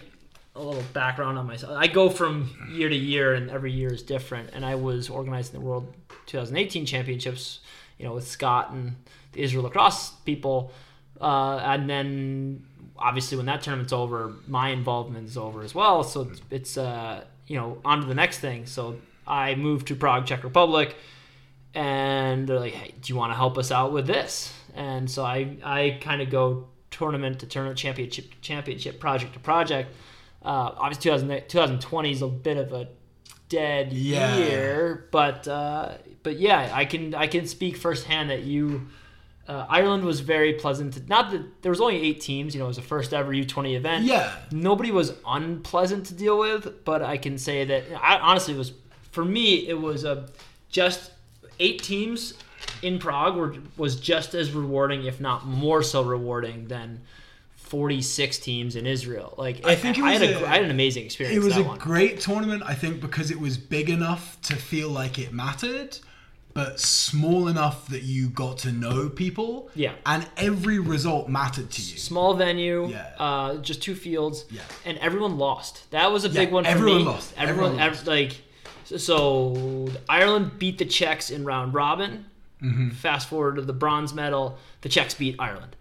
[0.57, 1.73] a little background on myself.
[1.77, 4.51] I go from year to year, and every year is different.
[4.55, 5.95] And I was organizing the World
[6.27, 7.61] 2018 Championships,
[7.97, 8.97] you know, with Scott and
[9.33, 10.73] the Israel lacrosse people,
[11.21, 12.67] uh, and then
[12.99, 16.03] obviously when that tournament's over, my involvement is over as well.
[16.05, 18.67] So it's, it's uh, you know on to the next thing.
[18.67, 20.97] So I moved to Prague, Czech Republic
[21.75, 25.25] and they're like, "Hey, do you want to help us out with this?" And so
[25.25, 29.95] I I kind of go tournament to tournament, championship to championship, project to project.
[30.43, 32.89] Uh, obviously, 2000, 2020 is a bit of a
[33.49, 34.37] dead Yeah.
[34.39, 38.89] year, but uh, but yeah, I can I can speak firsthand that you.
[39.49, 40.93] Uh, Ireland was very pleasant.
[40.95, 42.55] To, not that there was only eight teams.
[42.55, 46.39] You know, it was the first ever U20 event Yeah, nobody was unpleasant to deal
[46.39, 48.73] with, but I can say that I honestly it was
[49.11, 50.29] for me it was a
[50.69, 51.13] just
[51.59, 52.35] eight teams
[52.83, 57.01] in Prague were was just as rewarding, if not more so rewarding than.
[57.57, 59.35] 46 teams in Israel.
[59.37, 61.37] Like I think it I had, a, a- I had an amazing experience.
[61.37, 61.79] it was a one.
[61.79, 62.63] great tournament.
[62.65, 65.99] I think because it was big enough to feel like it mattered,
[66.59, 69.71] but small enough that you got to know people.
[69.75, 69.93] Yeah.
[70.05, 71.97] and every result mattered to you.
[71.99, 73.11] small venue, Yeah.
[73.27, 74.63] uh, just two fields, Yeah.
[74.85, 75.89] and everyone lost.
[75.93, 77.33] That was a Yeah, big one for everyone lost.
[77.37, 78.07] Everyone, Everyone ev- lost.
[78.07, 78.33] like
[78.97, 82.25] so, Ireland beat the Czechs in round robin.
[82.63, 82.91] Mm-hmm.
[82.91, 85.77] Fast forward to the bronze medal, the Czechs beat Ireland.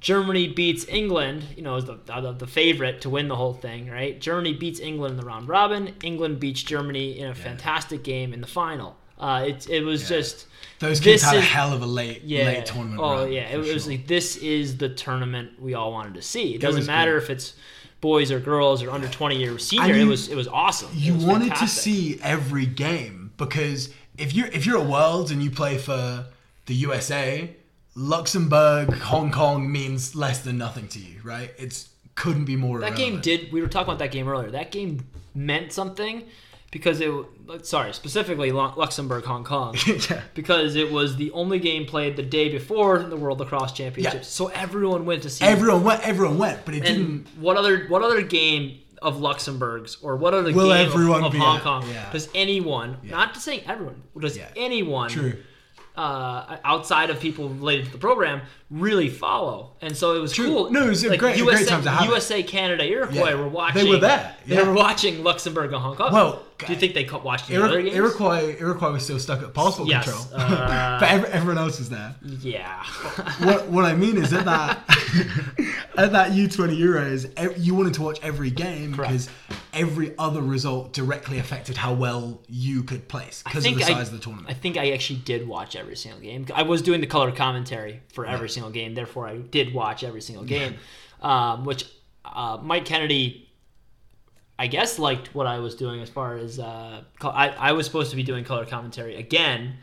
[0.00, 3.88] Germany beats England, you know, is the, the the favorite to win the whole thing,
[3.90, 4.20] right?
[4.20, 5.94] Germany beats England in the round robin.
[6.02, 8.96] England beats Germany in a fantastic game in the final.
[9.18, 10.16] Uh, it it was Yeah.
[10.18, 10.46] just
[10.78, 12.44] Those kids had a hell of a late yeah.
[12.44, 13.00] late tournament.
[13.00, 13.92] Oh run, yeah, it was sure.
[13.92, 16.54] like this is the tournament we all wanted to see.
[16.54, 17.24] It doesn't matter great.
[17.24, 17.54] if it's
[18.00, 19.86] boys or girls or under twenty year senior.
[19.92, 20.90] And it was it was awesome.
[20.94, 21.68] You was wanted fantastic.
[21.68, 26.26] to see every game because if you're if you're at Worlds and you play for
[26.66, 27.50] the USA,
[27.96, 31.50] Luxembourg, Hong Kong means less than nothing to you, right?
[31.58, 32.80] It's couldn't be more.
[32.80, 33.52] that game did.
[33.52, 34.50] We were talking about that game earlier.
[34.50, 35.04] That game
[35.34, 36.24] meant something
[36.70, 37.10] because it.
[37.62, 39.74] Sorry, specifically Luxembourg, Hong Kong.
[39.86, 40.20] yeah.
[40.34, 44.22] Because it was the only game played the day before the World Lacrosse Championships, Yeah.
[44.22, 45.44] so everyone went to see.
[45.44, 46.06] Everyone went.
[46.06, 47.26] Everyone went, but it didn't.
[47.40, 51.38] What other what other game of Luxembourg's or what other Will game everyone of, of
[51.40, 51.62] Hong at?
[51.62, 52.10] Kong Yeah.
[52.12, 54.48] does anyone not to say everyone does Yeah.
[54.56, 55.34] anyone True.
[55.96, 60.46] uh, outside of people related to the program really follow, and so it was True.
[60.46, 60.70] cool.
[60.70, 62.08] No, it was a great- a great time to have it.
[62.12, 63.34] USA, Canada, Iroquois Yeah.
[63.36, 63.84] were watching.
[63.84, 66.12] They were there, They were watching Luxembourg and Hong Kong.
[66.12, 67.94] Well, do you think they watched the other games?
[67.94, 71.88] Iroquois, Iroquois was still stuck at passport Yes, control, uh, but ev- everyone else was
[71.88, 72.16] there.
[72.22, 72.82] Yeah.
[73.38, 74.78] what, what I mean is at that
[75.96, 79.28] at that U20 Euros, you wanted to watch every game because
[79.72, 84.08] every other result directly affected how well you could place because of the I, size
[84.08, 84.50] of the tournament.
[84.50, 86.46] I think I actually did watch every single game.
[86.54, 90.20] I was doing the color commentary for every single game, therefore I did watch every
[90.20, 90.76] single game.
[91.22, 91.84] Um, which
[92.24, 93.47] uh, Mike Kennedy,
[94.58, 98.10] I guess, liked what I was doing as far as uh, I, I was supposed
[98.10, 99.76] to be doing color commentary again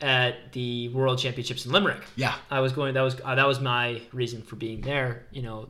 [0.00, 2.02] at the World Championships in Limerick.
[2.16, 2.94] yeah, I was going.
[2.94, 5.26] That was uh, that was my reason for being there.
[5.30, 5.68] You know,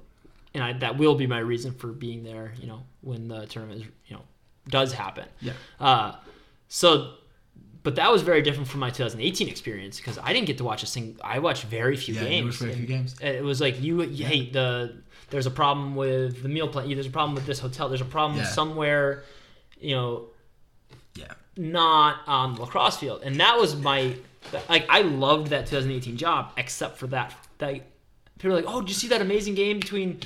[0.54, 2.52] and I, that will be my reason for being there.
[2.60, 4.22] You know, when the tournament is, you know
[4.68, 5.26] does happen.
[5.40, 5.52] Yeah.
[5.78, 6.14] Uh,
[6.68, 7.14] so,
[7.82, 10.82] but that was very different from my 2018 experience because I didn't get to watch
[10.82, 11.20] a single.
[11.22, 12.46] I watched very few Yeah, games.
[12.46, 13.16] watched very few games.
[13.20, 14.00] It was like you.
[14.00, 16.88] Hey, the there's a problem with the meal plan.
[16.88, 17.88] There's a problem with this hotel.
[17.88, 18.46] There's a problem Yeah.
[18.46, 19.24] somewhere.
[19.80, 20.24] You know,
[21.14, 24.16] yeah, not on the lacrosse field, and that was my
[24.68, 27.34] like I loved that 2018 job, except for that.
[27.58, 27.80] That
[28.38, 30.20] people are like, "Oh, did you see that amazing game between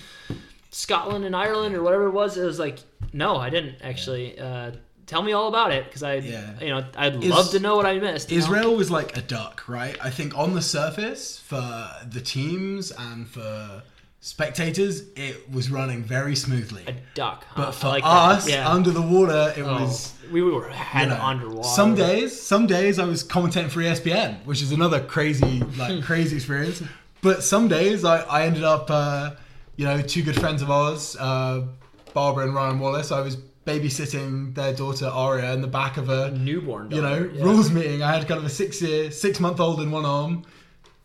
[0.71, 2.79] Scotland and Ireland or whatever it was?" It was like,
[3.13, 4.39] no, I didn't actually.
[4.39, 4.73] Uh,
[5.07, 6.51] tell me all about it because I, Yeah.
[6.61, 8.31] you know, I'd Is- love to know what I missed.
[8.31, 8.45] you know?
[8.45, 9.97] Israel was like a duck, right?
[10.03, 13.83] I think on the surface for the teams and for
[14.21, 16.85] spectators, it was running very smoothly.
[16.87, 17.55] a duck, huh?
[17.57, 18.69] But for like us, yeah.
[18.69, 21.69] under the water, it Oh, was we were head you know, underwater.
[21.69, 26.37] Some days, some days I was commentating for ESPN, which is another crazy, like crazy
[26.37, 26.83] experience.
[27.23, 29.33] But some days I, I ended up, uh,
[29.77, 31.67] you know, two good friends of ours, uh,
[32.15, 33.11] Barbara and Ryan Wallace.
[33.11, 37.43] I was babysitting their daughter Aria in the back of a, newborn, you know, yeah.
[37.45, 38.03] rules meeting.
[38.03, 40.45] I had kind of a six year, six month old in one arm,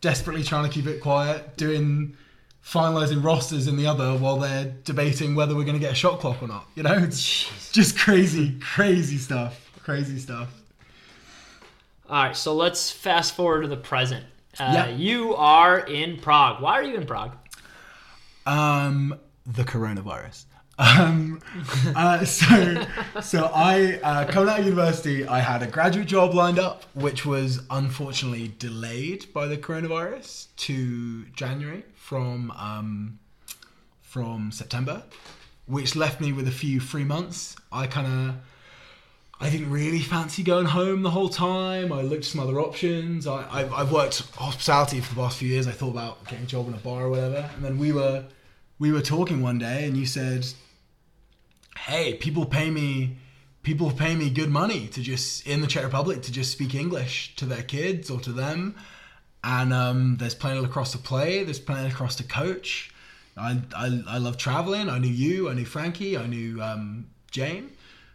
[0.01, 2.15] desperately trying to keep it quiet, doing
[2.65, 6.19] finalizing rosters in the other while they're debating whether we're going to get a shot
[6.19, 6.65] clock or not.
[6.75, 10.49] You know, it's just crazy, crazy stuff, crazy stuff.
[12.09, 14.25] All right, so let's fast forward to the present.
[14.59, 14.89] Uh, Yeah.
[14.89, 16.61] You are in Prague.
[16.61, 17.35] Why are you in Prague?
[18.45, 20.45] Um, the coronavirus.
[20.77, 21.39] Um,
[21.95, 22.85] uh, so,
[23.21, 27.25] so I uh, coming out of university, I had a graduate job lined up, which
[27.25, 33.19] was unfortunately delayed by the coronavirus to January from um,
[34.01, 35.03] from September,
[35.65, 37.55] which left me with a few free months.
[37.71, 38.35] I kind of.
[39.39, 41.91] I didn't really fancy going home the whole time.
[41.91, 43.27] I looked at some other options.
[43.27, 45.67] I, I've, I've worked hospitality for the past few years.
[45.67, 47.49] I thought about getting a job in a bar or whatever.
[47.55, 48.25] And then we were
[48.79, 50.45] we were talking one day, and you said,
[51.77, 53.17] "Hey, people pay me,
[53.63, 57.35] people pay me good money to just in the Czech Republic to just speak English
[57.37, 58.75] to their kids or to them,
[59.43, 61.43] and um, there's plenty of lacrosse to play.
[61.43, 62.93] There's plenty of lacrosse to coach.
[63.35, 64.89] I, I, I love traveling.
[64.89, 65.49] I knew you.
[65.49, 66.17] I knew Frankie.
[66.17, 67.71] I knew um, Jane.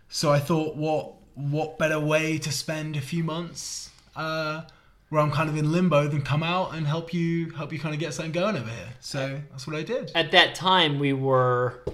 [0.09, 4.63] So I thought, what what better way to spend a few months uh,
[5.09, 7.95] where I'm kind of in limbo than come out and help you help you kind
[7.95, 8.89] of get something going over here.
[9.01, 10.11] So that's what I did.
[10.15, 11.85] At that time, we were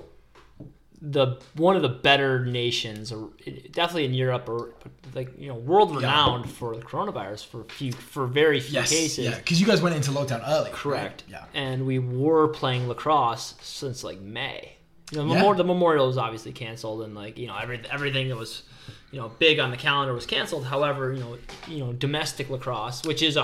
[1.07, 3.29] the one of the better nations, or
[3.73, 4.71] definitely in Europe, or
[5.15, 9.25] like you know, world renowned for the coronavirus for few for very few Yes, cases.
[9.27, 10.65] yeah, because you guys went into lockdown early.
[10.65, 10.73] right?
[10.73, 11.25] Correct.
[11.29, 11.45] Yeah.
[11.53, 14.77] And we were playing lacrosse since like May.
[15.13, 15.41] You know, Yeah.
[15.43, 18.63] memor- the memorial was obviously canceled, and like you know, every, everything that was
[19.11, 20.65] you know big on the calendar was canceled.
[20.65, 21.39] However, you know,
[21.69, 23.43] you know, domestic lacrosse, which is a,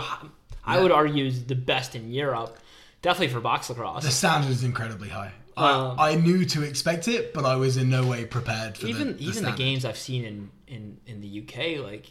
[0.64, 0.82] I Yeah.
[0.82, 2.56] would argue is the best in Europe,
[3.02, 4.04] definitely for box lacrosse.
[4.04, 5.32] The standard is incredibly high.
[5.56, 8.86] Um, I, I knew to expect it, but I was in no way prepared for
[8.86, 12.06] even the, the even the games I've seen in in in the UK, like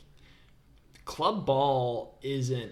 [1.05, 2.71] club ball isn't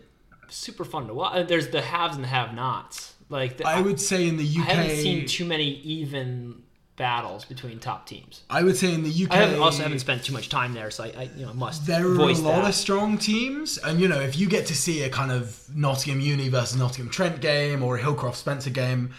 [0.50, 1.48] super fun to watch.
[1.48, 3.16] There's the haves and the have-nots.
[3.30, 6.64] Like the, I would say in the UK, I haven't seen too many even
[6.96, 8.44] battles between top teams.
[8.50, 10.90] I would say in the UK, I haven't, also haven't spent too much time there,
[10.92, 12.70] so I, I you know must there are a lot that.
[12.70, 16.22] of strong teams, and you know if you get to see a kind of Nottingham
[16.22, 19.14] Uni versus Nottingham Trent game or a Hillcroft Spencer game,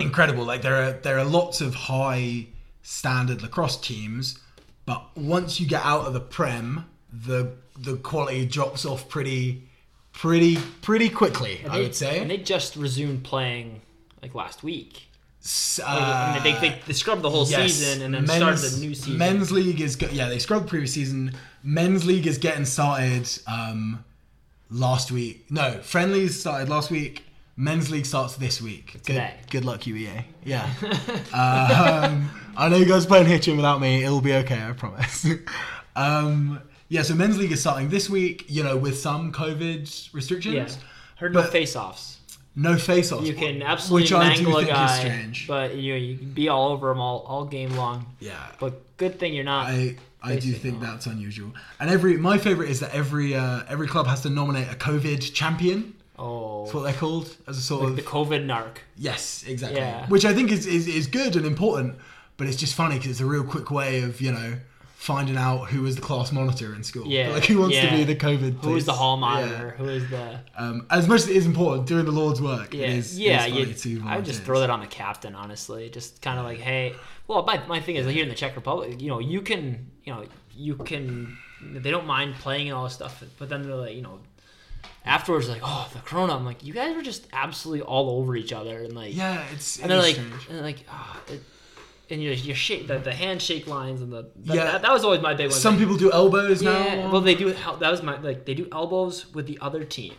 [0.00, 0.44] incredible.
[0.44, 2.46] Like there are there are lots of high
[2.82, 4.38] standard lacrosse teams,
[4.86, 9.62] but once you get out of the prem, the the quality drops off pretty
[10.12, 11.60] pretty pretty quickly.
[11.64, 12.20] And I they- would say.
[12.20, 13.80] and they just resumed playing
[14.22, 15.08] like last week.
[15.42, 17.74] S- Like, they, they, they scrubbed the whole Yes.
[17.74, 19.18] season and then men's, started the new season.
[19.18, 20.10] Men's league is good.
[20.12, 21.32] yeah they scrubbed the previous season.
[21.62, 24.02] Men's league is getting started um,
[24.70, 25.44] last week.
[25.50, 27.24] No, friendlies started last week.
[27.56, 28.92] Men's league starts this week.
[28.92, 29.34] Good, Today.
[29.50, 30.24] good luck, UEA.
[30.44, 30.64] Yeah.
[31.32, 34.02] um, I know you guys playing Hitchin without me.
[34.02, 34.60] It'll be okay.
[34.60, 35.26] I promise.
[35.96, 38.46] um, Yeah, so men's league is starting this week.
[38.48, 40.54] You know, with some COVID restrictions.
[40.54, 40.88] Yeah.
[41.16, 42.18] Heard no face-offs.
[42.56, 43.26] No face-offs.
[43.26, 45.48] You can absolutely which I do mangle a think is strange.
[45.48, 48.06] but you know, you can be all over him all, all game long.
[48.20, 48.36] Yeah.
[48.58, 49.66] But good thing you're not.
[49.66, 51.52] I I do think that's unusual.
[51.78, 55.34] And every my favorite is that every uh, every club has to nominate a COVID
[55.34, 55.94] champion.
[56.18, 58.76] Oh, That's what they're called as a sort like of the COVID narc.
[58.96, 59.80] yes, exactly.
[59.80, 60.06] Yeah.
[60.08, 61.96] Which I think is, is is good and important,
[62.36, 64.58] but it's just funny because it's a real quick way of you know
[65.04, 67.06] finding out who was the class monitor in school.
[67.06, 67.90] Yeah, like who wants yeah.
[67.90, 68.64] to be the COVID.
[68.64, 69.20] Who is the hall Yeah.
[69.20, 69.74] monitor?
[69.76, 72.72] Who is the Um, as much as it is important, doing the Lord's work.
[72.72, 73.44] yeah it is, yeah?
[73.44, 75.90] It is you, funny to I would just throw that on the captain, honestly.
[75.90, 76.94] Just kind of like, hey,
[77.26, 80.12] well, my my thing is here in the Czech Republic, you know, you can, you
[80.14, 80.24] know,
[80.54, 81.36] you can.
[81.62, 84.20] They don't mind playing and all this stuff, but then they're like, you know.
[85.06, 86.34] Afterwards, like, oh, the corona.
[86.34, 89.78] I'm like, you guys were just absolutely all over each other, and like, Yeah, it's
[89.78, 90.46] and they're like, strange.
[90.48, 91.42] and they're like, ah, it,
[92.10, 94.64] and you you shake the, the handshake lines and the that, Yeah.
[94.64, 95.58] that, that was always my big one.
[95.58, 97.12] Some like, people do elbows yeah, now.
[97.12, 100.14] well they do that was my like they do elbows with the other team,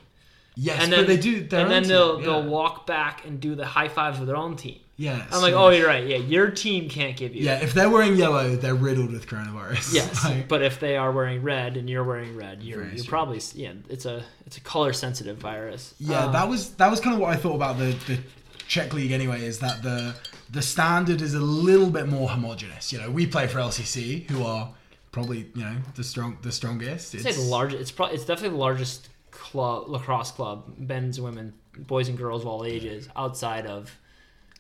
[0.56, 1.38] yes, and then they do.
[1.52, 4.56] And then they'll team, they'll walk back and do the high fives with their own
[4.56, 4.80] team.
[4.98, 6.08] Yeah, I'm like, oh, you're right.
[6.08, 7.44] Yeah, your team can't give you.
[7.44, 9.94] Yeah, if they're wearing yellow, they're riddled with coronavirus.
[9.94, 13.42] Yes, Like, but if they are wearing red and you're wearing red, you're you're probably
[13.56, 13.74] yeah.
[13.90, 15.94] It's a it's a color sensitive virus.
[16.00, 18.20] yeah, Um, that was that was kind of what I thought about the the
[18.68, 19.46] Czech league anyway.
[19.46, 20.16] Is that the
[20.50, 22.94] the standard is a little bit more homogenous.
[22.94, 24.74] You know, we play for LCC, who are
[25.12, 27.14] probably you know the strong the strongest.
[27.16, 27.82] I'd the largest.
[27.82, 32.48] It's probably it's definitely the largest club lacrosse club, men's, women, boys and girls of
[32.48, 33.98] all ages, outside of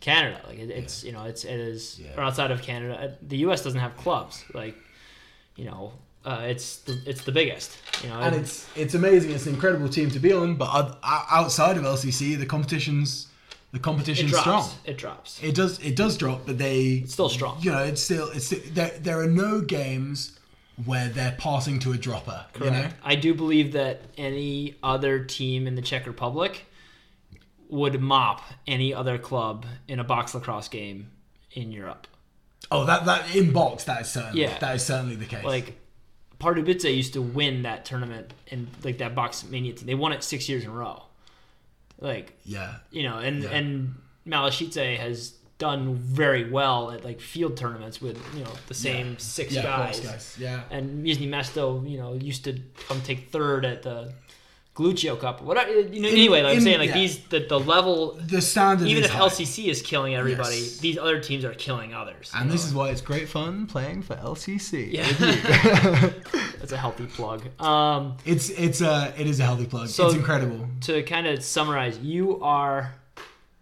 [0.06, 0.40] Canada.
[0.48, 2.16] Like it, it's you know it's it is Yeah.
[2.18, 2.94] or outside of Canada.
[3.04, 3.64] Uh, The U.S.
[3.64, 4.44] doesn't have clubs.
[4.54, 4.76] Like
[5.56, 5.94] you know
[6.26, 7.70] uh, it's the, it's the biggest.
[8.04, 9.32] You know and it's it's amazing.
[9.32, 10.56] It's an incredible team to be on.
[10.56, 10.70] But
[11.04, 13.28] outside of LCC, the competition's
[13.72, 14.44] the it competition's drops.
[14.44, 14.70] strong.
[14.86, 15.30] It drops.
[15.44, 17.58] It does it does drop, but they It's still strong.
[17.62, 18.92] You know, it's still it's there.
[19.00, 20.40] There are no games
[20.86, 22.46] where they're passing to a dropper.
[22.60, 22.96] You know, Correct.
[23.04, 26.66] I do believe that any other team in the Czech Republic
[27.70, 31.12] would mop any other club in a box lacrosse game
[31.52, 32.08] in Europe.
[32.72, 34.58] oh that that in box that is certainly Yeah.
[34.60, 35.44] that is certainly the case.
[35.44, 35.78] Like
[36.40, 39.88] Pardubice used to win that tournament and like that box mania team.
[39.88, 41.04] They won it six years in a row.
[42.00, 43.50] Like yeah, you know, and Yeah.
[43.50, 49.18] and Malachite has done very well at like field tournaments with you know the same
[49.18, 50.00] six yeah, guys.
[50.02, 50.64] guys, yeah.
[50.70, 54.12] And Mizny Mesto, you know, used to come take third at the
[54.76, 55.42] Glucio Cup.
[55.42, 55.72] Whatever.
[55.72, 56.96] You know, In- anyway, like I'm saying, like yeah.
[56.96, 58.20] these, the, the level.
[58.28, 59.22] The standard Even if high.
[59.30, 60.78] LCC is killing everybody, Yes.
[60.80, 62.30] these other teams are killing others.
[62.36, 62.68] and this know?
[62.68, 64.92] is why it's great fun playing for LCC.
[64.92, 65.08] yeah,
[66.60, 67.42] that's a healthy plug.
[67.62, 69.88] Um, It's it's a it is a healthy plug.
[69.88, 70.68] So- it's incredible.
[70.82, 72.94] to kind of summarize, you are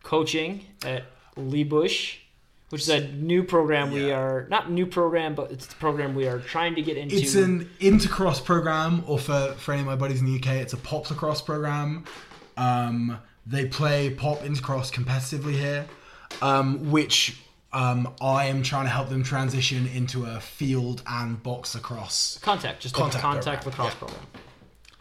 [0.02, 1.04] coaching at
[1.38, 2.18] Lee Bush,
[2.74, 3.92] which is a new program.
[3.92, 7.16] We are not new program, but it's the program we are trying to get into.
[7.16, 10.74] It's an intercross program, or for, for any of my buddies in the UK, it's
[10.74, 12.04] a pop lacrosse program.
[12.58, 15.86] Um, they play pop intercross competitively here,
[16.42, 21.76] um, which um, I am trying to help them transition into a field and box
[21.76, 22.40] lacrosse.
[22.42, 24.00] contact, just Contact a contact program, lacrosse yeah.
[24.00, 24.28] program.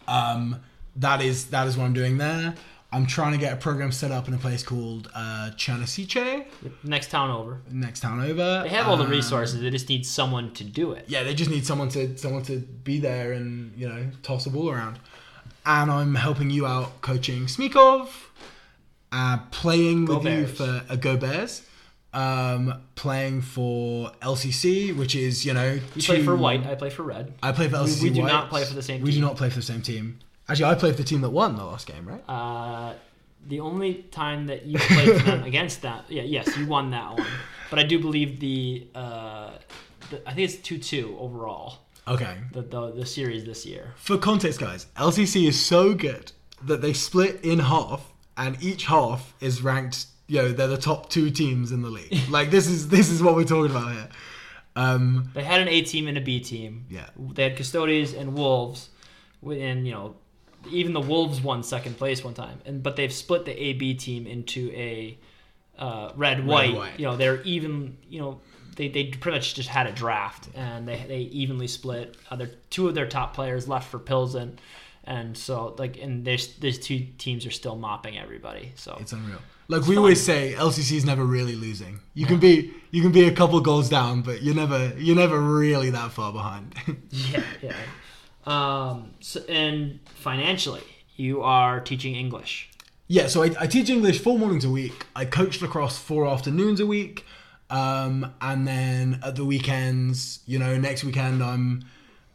[0.08, 0.61] Um,
[0.96, 2.54] that is that is what I'm doing there.
[2.94, 6.44] I'm trying to get a program set up in a place called uh, Chanasiche,
[6.85, 7.62] Next town over.
[7.70, 8.61] next town over.
[8.64, 9.61] They have all the Um, resources.
[9.61, 11.07] They just need someone to do it.
[11.09, 14.50] yeah, they just need someone to someone to be there and you know toss the
[14.50, 14.98] ball around.
[15.64, 18.09] And I'm helping you out coaching Smikov,
[19.11, 20.57] uh, playing Go with you Bears.
[20.57, 21.62] for uh, Go Bears,
[22.12, 26.66] um, playing for LCC, which is you know You play for white.
[26.66, 27.33] I play for red.
[27.42, 28.02] I play for LCC.
[28.02, 28.28] we do White.
[28.33, 29.05] not play for the same team.
[29.05, 30.18] We do not play for the same team.
[30.48, 32.22] Actually, I played for the team that won the last game, right?
[32.28, 32.94] Uh,
[33.46, 37.14] the only time that you played for them against that, yeah, yes, you won that
[37.14, 37.26] one.
[37.70, 39.50] But I do believe the, uh,
[40.11, 41.78] the I think it's two two overall.
[42.07, 42.37] Okay.
[42.52, 43.94] The, the the series this year.
[43.96, 46.33] For context, guys, LCC is so good
[46.64, 50.07] that they split in half, and each half is ranked.
[50.28, 52.18] You know, they're the top two teams in the league.
[52.31, 54.09] like this is this is what we're talking about here.
[54.74, 56.87] Um, They had an A team and a B team.
[56.88, 57.07] Yeah.
[57.35, 58.88] They had Custodes and Wolves,
[59.44, 60.16] and you know,
[60.70, 62.61] even the Wolves won second place one time.
[62.64, 65.18] And but they've split the A B team into a
[65.79, 66.98] uh, red white.
[66.98, 67.96] You know, they're even.
[68.09, 68.40] You know,
[68.77, 72.16] they, they pretty much just had a draft and they they evenly split.
[72.37, 74.59] Their two of their top players left for Pilsen.
[75.05, 78.72] And so, like, and there's these two teams are still mopping everybody.
[78.77, 79.40] So it's unreal.
[79.68, 82.01] Like we always say, LCC is never really losing.
[82.14, 85.41] You can be you can be a couple goals down, but you're never you're never
[85.41, 86.74] really that far behind.
[87.11, 87.76] Yeah, yeah.
[88.47, 90.82] Um, so, and financially,
[91.16, 92.70] you are teaching English.
[93.09, 95.07] Yeah, so I, I teach English four mornings a week.
[95.14, 97.24] I coach lacrosse four afternoons a week.
[97.70, 101.84] Um, and then at the weekends, you know, next weekend I'm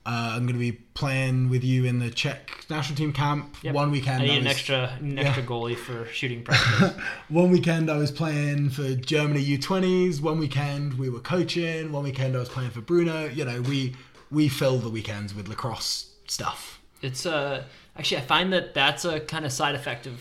[0.08, 3.58] Uh, I'm going to be playing with you in the Czech national team camp.
[3.62, 3.76] Yep.
[3.76, 6.94] One weekend, I need I an extra an extra goalie for shooting practice.
[7.28, 10.22] One weekend I was playing for Germany U20s.
[10.22, 11.92] One weekend we were coaching.
[11.92, 13.26] One weekend I was playing for Bruno.
[13.26, 13.96] You know, we
[14.32, 16.80] we fill the weekends with lacrosse stuff.
[17.02, 17.64] it's uh
[17.98, 20.16] actually I find that that's a kind of side effect of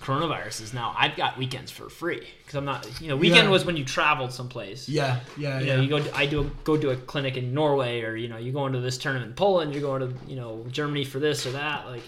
[0.00, 3.50] coronavirus is now I've got weekends for free because I'm not you know weekend Yeah.
[3.50, 4.88] was when you traveled someplace.
[4.88, 5.76] Yeah, yeah, You yeah.
[5.76, 6.04] know, you go.
[6.14, 8.80] I do a, go do a clinic in Norway, or you know, you go into
[8.80, 9.72] this tournament in Poland.
[9.74, 11.86] You're going to you know Germany for this or that.
[11.86, 12.02] Like,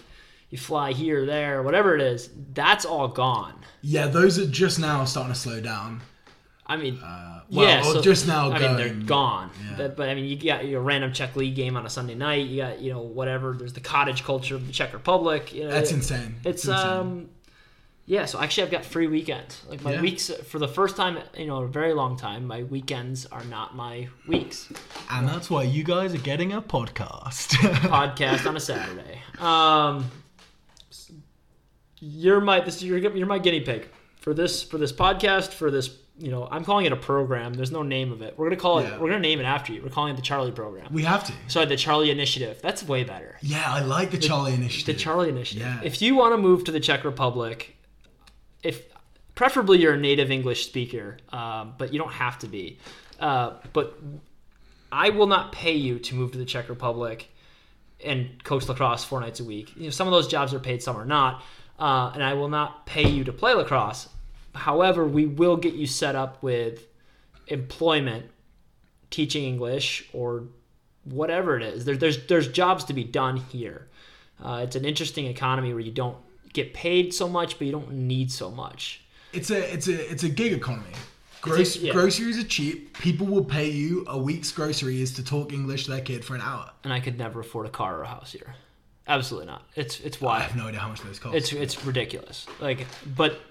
[0.49, 2.29] you fly here, there, whatever it is.
[2.53, 3.53] That's all gone.
[3.81, 6.01] yeah, those are just now starting to slow down.
[6.65, 8.75] I mean, Uh, well, yeah, or so- just now I going.
[8.75, 9.49] mean, they're gone.
[9.69, 9.73] Yeah.
[9.77, 12.47] But, but I mean, you got your random Czech league game on a Sunday night.
[12.47, 13.53] You got you know whatever.
[13.53, 15.53] There's the cottage culture of the Czech Republic.
[15.53, 16.35] You know, That's it- insane.
[16.45, 16.87] It's insane.
[16.87, 17.29] um,
[18.05, 18.25] yeah.
[18.25, 19.61] So actually, I've got free weekends.
[19.69, 20.01] Like my Yeah.
[20.01, 22.45] weeks for the first time, you know, a very long time.
[22.47, 24.69] My weekends are not my weeks.
[25.11, 27.47] and that's why you guys are getting a podcast.
[27.89, 29.19] podcast on a Saturday.
[29.39, 30.09] Um,
[31.99, 33.87] you're my this you're, you're my guinea pig
[34.19, 35.89] for this for this podcast for this.
[36.17, 37.55] You know, I'm calling it a program.
[37.55, 38.37] There's no name of it.
[38.37, 38.83] We're gonna call it.
[38.83, 38.99] Yeah.
[38.99, 39.81] We're gonna name it after you.
[39.81, 40.87] We're calling it the Charlie program.
[40.93, 41.33] we have to.
[41.47, 42.59] Sorry, the Charlie Initiative.
[42.61, 43.37] That's way better.
[43.41, 44.95] Yeah, I like the Charlie Initiative.
[44.95, 45.01] The.
[45.01, 45.65] Charlie Initiative.
[45.65, 45.81] Yeah.
[45.83, 47.75] If you want to move to the Czech Republic,
[48.61, 48.83] if
[49.33, 52.77] preferably you're a native English speaker, um, but you don't have to be.
[53.19, 53.97] Uh, but
[54.91, 57.29] I will not pay you to move to the Czech Republic
[58.05, 59.75] and coach lacrosse four nights a week.
[59.75, 61.41] You know, some of those jobs are paid, some are not,
[61.79, 64.09] uh, and I will not pay you to play lacrosse.
[64.53, 66.85] However, we will get you set up with
[67.47, 68.25] employment,
[69.09, 70.43] teaching English or
[71.03, 71.85] whatever it is.
[71.85, 73.87] There, there's there's jobs to be done here.
[74.43, 76.17] Uh, it's an interesting economy where you don't
[76.53, 79.03] get paid so much, but you don't need so much.
[79.31, 80.93] It's a it's a it's a gig economy.
[81.41, 81.91] Gross, yeah.
[81.91, 82.97] Groceries are cheap.
[82.99, 86.41] People will pay you a week's groceries to talk English to their kid for an
[86.41, 86.71] hour.
[86.85, 88.55] And I could never afford a car or a house here.
[89.07, 89.63] Absolutely not.
[89.75, 91.35] It's it's why I have no idea how much those cost.
[91.35, 92.47] it's it's ridiculous.
[92.61, 92.87] Like,
[93.17, 93.41] but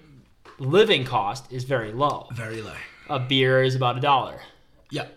[0.63, 2.27] living cost is very low.
[2.33, 2.75] very low.
[3.09, 4.39] A beer is about a dollar.
[4.89, 5.07] Yeah.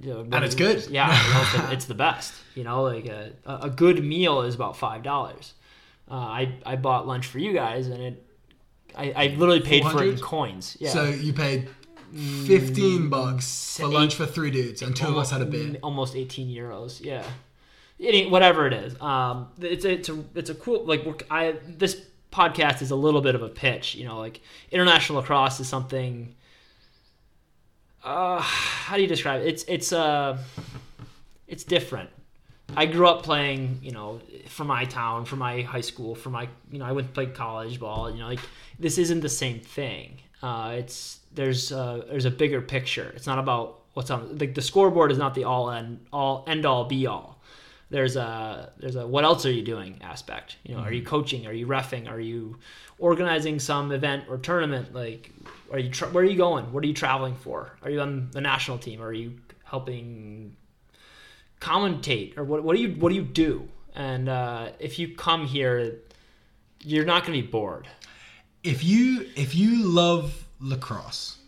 [0.00, 0.86] You know, And it's good.
[0.88, 2.34] Yeah, you know, it's, the, best.
[2.54, 5.54] You know, like a, a good meal is about five dollars.
[6.10, 8.26] Uh, I I bought lunch for you guys, and it
[8.96, 10.76] I, I literally paid for it in coins.
[10.80, 10.90] Yeah.
[10.90, 11.68] So you paid
[12.46, 15.76] fifteen bucks for eight- lunch for three dudes, and two of us had a beer.
[15.82, 17.02] Almost 18 euros.
[17.02, 17.24] Yeah.
[18.00, 19.00] Any, whatever it is.
[19.00, 22.00] Um, it's it's a it's a cool like I this
[22.34, 23.94] podcast is a little bit of a pitch.
[23.94, 26.34] You know, like international lacrosse is something.
[28.02, 29.46] Uh, how do you describe it?
[29.46, 30.38] It's it's uh,
[31.46, 32.10] it's different.
[32.76, 36.48] I grew up playing, you know, for my town, for my high school, for my,
[36.72, 38.10] you know, I went to play college ball.
[38.10, 38.40] You know, like
[38.78, 40.18] this isn't the same thing.
[40.42, 43.12] Uh, it's there's uh, there's a bigger picture.
[43.14, 46.66] It's not about what's on like the scoreboard is not the all end all end
[46.66, 47.33] all be all.
[47.94, 50.56] There's a there's a what else are you doing aspect.
[50.64, 51.46] You know, are you coaching?
[51.46, 52.10] Are you refing?
[52.10, 52.58] Are you
[52.98, 54.86] organizing some event or tournament?
[55.02, 55.30] Like,
[55.72, 56.72] are you tra- where are you going?
[56.72, 57.58] What are you traveling for?
[57.82, 59.00] Are you on the national team?
[59.00, 60.56] Are you helping
[61.60, 65.46] commentate or what, what do you what do you do and uh, if you come
[65.46, 65.98] here
[66.80, 67.88] you're not going to be bored
[68.62, 71.38] If you if you love lacrosse,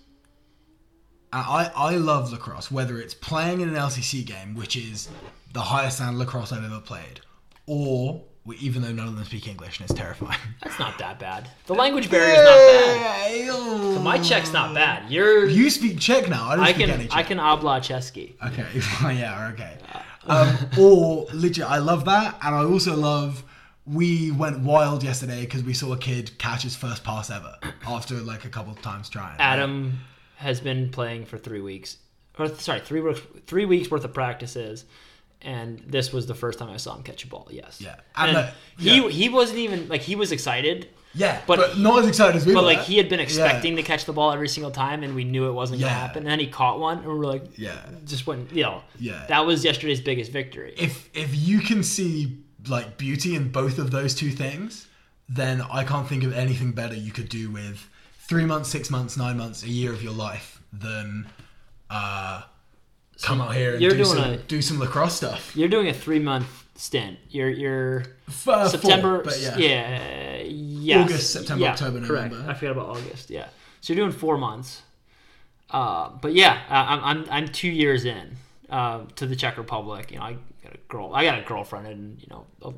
[1.32, 2.70] I I love lacrosse.
[2.70, 5.08] Whether it's playing in an LCC game, which is
[5.52, 7.20] the highest standard lacrosse I've ever played,
[7.66, 8.22] or
[8.60, 10.38] even though none of them speak English and it's terrifying.
[10.62, 15.10] that's not that bad the language barrier is not bad So my check's not bad
[15.10, 16.48] you're You speak Czech now.
[16.50, 17.16] I don't i speak any can Czech.
[17.16, 18.66] i can obla chesky Okay,
[19.18, 19.78] yeah, okay.
[20.28, 23.44] Um, or literally, I love that, and I also love.
[23.84, 28.14] We went wild yesterday because we saw a kid catch his first pass ever after
[28.16, 29.36] like a couple of times trying.
[29.38, 30.00] adam
[30.36, 31.98] has been playing for three weeks
[32.38, 34.84] or sorry three weeks three weeks worth of practices
[35.42, 37.96] and this was the first time i saw him catch a ball yes Yeah.
[38.16, 39.08] and, And, uh, he yeah.
[39.08, 42.52] he wasn't even like he was excited yeah, but- but, not as excited as we
[42.52, 42.66] But were.
[42.66, 43.24] like he had been Yeah.
[43.24, 45.86] expecting to catch the ball every single time, and we knew it wasn't Yeah.
[45.86, 46.18] gonna happen.
[46.24, 47.78] And then he caught one, and we were like, Yeah.
[48.04, 49.24] just went, you know, Yeah.
[49.28, 50.74] that was yesterday's biggest victory.
[50.76, 52.36] If if you can see
[52.68, 54.88] like beauty in both of those two things,
[55.26, 57.88] then I can't think of anything better you could do with
[58.28, 61.28] three months, six months, nine months, a year of your life than
[61.88, 62.42] uh,
[63.22, 65.56] come out here and do some a- do some lacrosse stuff.
[65.56, 67.18] You're doing a three month stint.
[67.30, 69.56] You're you're uh, four, September, but yeah.
[69.56, 71.04] yeah, yes.
[71.04, 72.32] August, September, Yeah, October, correct.
[72.32, 72.50] November.
[72.50, 73.30] I forgot about August.
[73.30, 73.48] Yeah,
[73.80, 74.82] so you're doing four months.
[75.70, 78.36] Uh, but yeah, I'm I'm I'm two years in
[78.70, 80.10] uh, to the Czech Republic.
[80.12, 82.72] You know, I got a girl, I got a girlfriend, and you know, a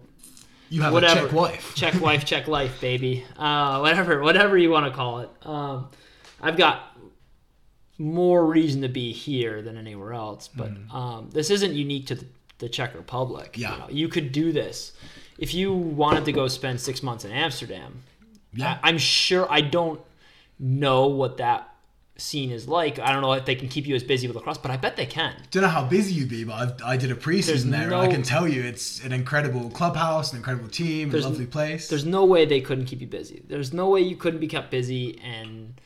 [0.71, 1.21] You have whatever.
[1.21, 1.75] a Czech wife.
[1.75, 3.25] Czech wife, Czech life, baby.
[3.37, 5.31] Uh, whatever, whatever you want to call it.
[5.43, 5.89] Um,
[6.41, 6.88] I've got
[7.99, 10.95] more reason to be here than anywhere else, but Mm.
[10.95, 12.25] um, this isn't unique to the
[12.59, 13.55] the Czech Republic.
[13.57, 13.73] Yeah.
[13.73, 14.93] You, know, you could do this
[15.39, 18.03] if you wanted to go spend six months in Amsterdam.
[18.53, 18.79] Yeah.
[18.83, 20.01] I, I'm sure I don't
[20.59, 21.73] know what that
[22.17, 22.99] scene is like.
[22.99, 24.97] I don't know if they can keep you as busy with lacrosse, but I bet
[24.97, 25.37] they can.
[25.53, 28.09] Don't know how busy you'd be, but I've, I did a preseason there, and I
[28.09, 31.87] can tell you it's an incredible clubhouse, an incredible team, a lovely place.
[31.89, 33.45] There's no way they couldn't keep you busy.
[33.47, 35.81] There's no way you couldn't be kept busy and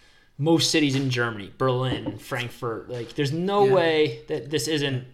[0.51, 3.75] most cities in Germany, Berlin, Frankfurt, like there's no Yeah.
[3.75, 5.05] way that this isn't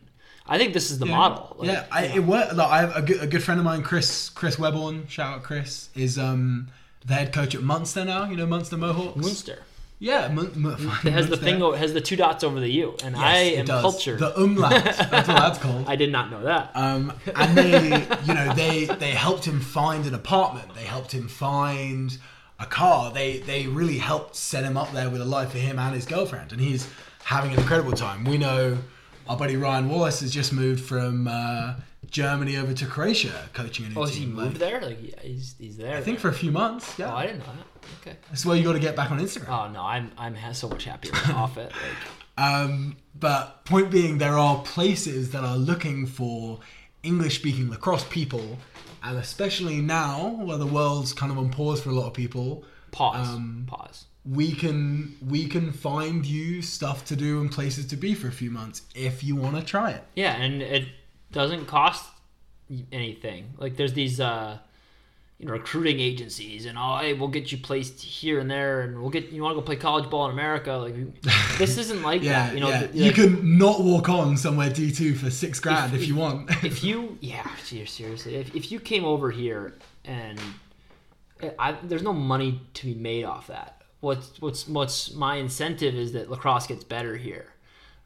[0.51, 1.57] I think this is the model.
[1.59, 2.55] Like, yeah, I, it worked.
[2.55, 5.07] Like, I have a good, a good friend of mine, Chris Chris Webborn.
[5.09, 6.69] Shout out Chris is um
[7.07, 8.25] the head coach at Munster now.
[8.31, 9.17] You know Munster Mohawks.
[9.17, 9.59] Munster.
[10.01, 10.73] Yeah, Mun- Mun-
[11.05, 11.37] It has the Munster.
[11.37, 13.83] thing o- has the two dots over the U and Yes, I am does.
[13.83, 14.21] cultured.
[14.21, 14.71] The umlaut.
[14.71, 15.85] That's what that's called.
[15.89, 16.71] I did not know that.
[16.75, 20.75] Um, and they, you know, they they helped him find an apartment.
[20.75, 22.17] They helped him find
[22.59, 23.13] a car.
[23.13, 26.07] They they really helped set him up there with a life for him and his
[26.07, 26.53] girlfriend.
[26.53, 26.89] And he's
[27.25, 28.25] having an incredible time.
[28.25, 28.79] We know
[29.29, 31.75] our buddy Ryan Wallace has just moved from uh,
[32.11, 34.81] Germany over to Croatia, coaching a new oh, has he moved there?
[34.81, 35.97] Like he's he's there.
[35.97, 36.99] I think for a few months.
[36.99, 37.91] Yeah, Oh, I didn't know that.
[38.01, 38.17] Okay.
[38.29, 39.49] that's why you got to get back on Instagram.
[39.49, 41.73] Oh no, I'm I'm so much happier off it.
[41.73, 41.75] Like
[42.39, 46.61] Um, but point being, there are places that are looking for
[47.03, 48.59] English-speaking lacrosse people,
[49.03, 52.65] and especially now, where the world's kind of on pause for a lot of people,
[52.91, 53.29] pause.
[53.29, 54.07] Um, pause.
[54.25, 58.33] we can we can find you stuff to do and places to be for a
[58.33, 60.05] few months if you want to try it.
[60.15, 60.89] Yeah, and it
[61.33, 62.09] doesn't cost
[62.93, 63.55] anything.
[63.59, 64.59] Like there's these uh
[65.39, 69.01] you know recruiting agencies and oh hey we'll get you placed here and there and
[69.01, 70.95] we'll get you want to go play college ball in America like
[71.59, 72.89] this isn't like Yeah, that you know yeah.
[72.93, 76.51] you can not walk on somewhere D two for six grand if, if- you want.
[76.65, 79.75] if you yeah ser- seriously if, if you came over here
[80.05, 80.41] and
[81.41, 85.95] eh, I, there's no money to be made off that what's what's what's my incentive
[85.95, 87.53] is that lacrosse gets better here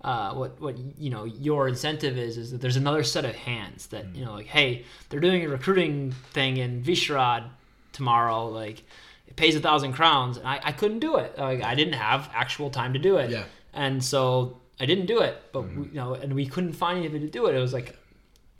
[0.04, 3.86] uh, what what you know your incentive is is that there's another set of hands
[3.88, 7.44] that you know like hey they're doing a recruiting thing in Vyšehrad
[7.92, 8.82] tomorrow like
[9.28, 12.28] it pays a thousand crowns and I, I couldn't do it like I didn't have
[12.34, 13.44] actual time to do it Yeah.
[13.74, 17.20] and so I didn't do it but we, you know and we couldn't find anybody
[17.26, 17.96] to do it it was like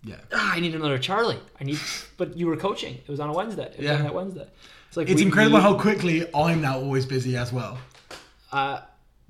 [0.05, 0.17] yeah.
[0.33, 1.39] ah, I need another Charlie.
[1.61, 1.79] I need,
[2.17, 2.95] but you were coaching.
[2.95, 3.67] It was on a Wednesday.
[3.67, 3.95] It was Yeah.
[3.99, 4.49] on that Wednesday.
[4.89, 7.79] It's like It's we- incredible we- how quickly I'm now always busy as well.
[8.51, 8.81] uh,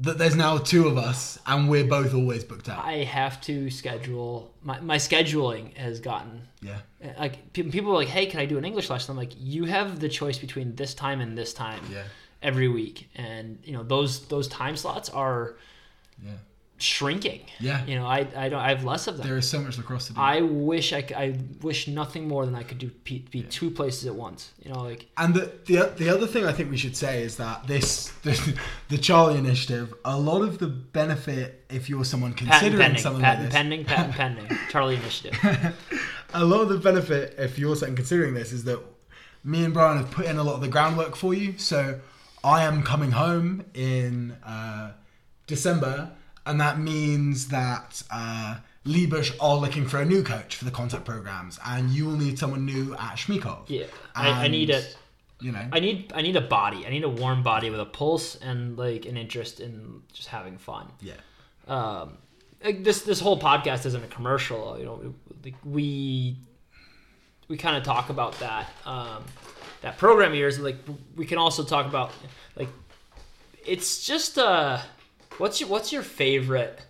[0.02, 2.84] That there's now two of us and we're both always booked out.
[2.84, 4.52] I have to schedule.
[4.62, 6.78] My my scheduling has gotten Yeah.
[7.04, 9.12] Uh, like people are like, hey, can I do an English lesson?
[9.12, 12.04] I'm like, you have the choice between this time and this time Yeah.
[12.42, 15.56] every week, and you know those those time slots are
[16.24, 16.38] Yeah.
[16.82, 17.40] Shrinking.
[17.60, 17.84] Yeah.
[17.86, 19.26] You know, I I don't I have less of them.
[19.26, 20.20] There is so much lacrosse to do.
[20.20, 24.06] I wish I, I wish nothing more than I could do be, be two places
[24.06, 24.52] at once.
[24.62, 27.36] You know, like and the, the the other thing I think we should say is
[27.36, 28.58] that this the,
[28.88, 33.22] the Charlie Initiative, a lot of the benefit if you're someone patent considering pending, something
[33.22, 34.14] patent like this, pending, patent
[34.48, 34.58] pending.
[34.70, 35.74] Charlie Initiative.
[36.34, 38.80] a lot of the benefit if you're someone considering this is that
[39.44, 41.58] me and Brian have put in a lot of the groundwork for you.
[41.58, 42.00] So
[42.44, 44.92] I am coming home in uh,
[45.46, 46.10] December,
[46.46, 51.04] and that means that uh, Liebusch are looking for a new coach for the contact
[51.04, 53.64] programs, and you will need someone new at Shmikov.
[53.68, 53.84] Yeah,
[54.14, 56.86] I, I need And, a, You know, I need, I need a body.
[56.86, 60.58] I need a warm body with a pulse and like an interest in just having
[60.58, 60.88] fun.
[61.00, 61.14] yeah.
[61.68, 62.18] Um,
[62.64, 64.76] like this, this whole podcast isn't a commercial.
[64.78, 65.14] You know,
[65.44, 66.36] like we,
[67.48, 69.24] we kind of talk about that, um,
[69.82, 70.58] that program years.
[70.60, 70.76] Like
[71.16, 72.12] we can also talk about
[72.56, 72.68] like,
[73.66, 74.78] it's just uh,
[75.38, 76.80] what's your, what's your favorite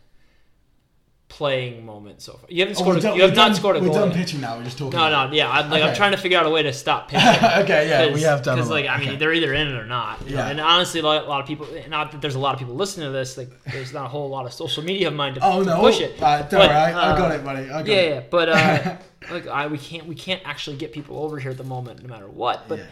[1.29, 2.45] playing moment so far?
[2.51, 2.95] You haven't Oh, scored.
[2.97, 3.95] we're a, done- you have we're not done- scored a We're goal.
[3.95, 4.17] done yet.
[4.19, 4.59] pitching now.
[4.59, 4.99] We're just talking.
[4.99, 5.51] No, no, yeah.
[5.51, 7.27] I'm like I'm trying to figure out a way to stop pitching.
[7.27, 7.43] it.
[7.65, 8.57] okay, yeah, we have done.
[8.57, 9.17] because a like I mean Okay.
[9.19, 10.21] they're either in it or not.
[10.21, 10.49] know, Yeah.
[10.49, 11.67] And honestly, a lot, a lot of people.
[11.89, 13.39] Not that there's a lot of people listening to this.
[13.39, 15.81] Like there's not a whole lot of social media of mine to Oh no!
[15.81, 16.23] push it.
[16.23, 17.63] Uh, don't But, worry, I, I uh, got it, buddy.
[17.63, 18.11] I got Yeah, it.
[18.15, 18.21] yeah.
[18.31, 18.97] But uh,
[19.31, 22.09] like I, we can't we can't actually get people over here at the moment, no
[22.11, 22.69] matter what.
[22.69, 22.85] But Yeah.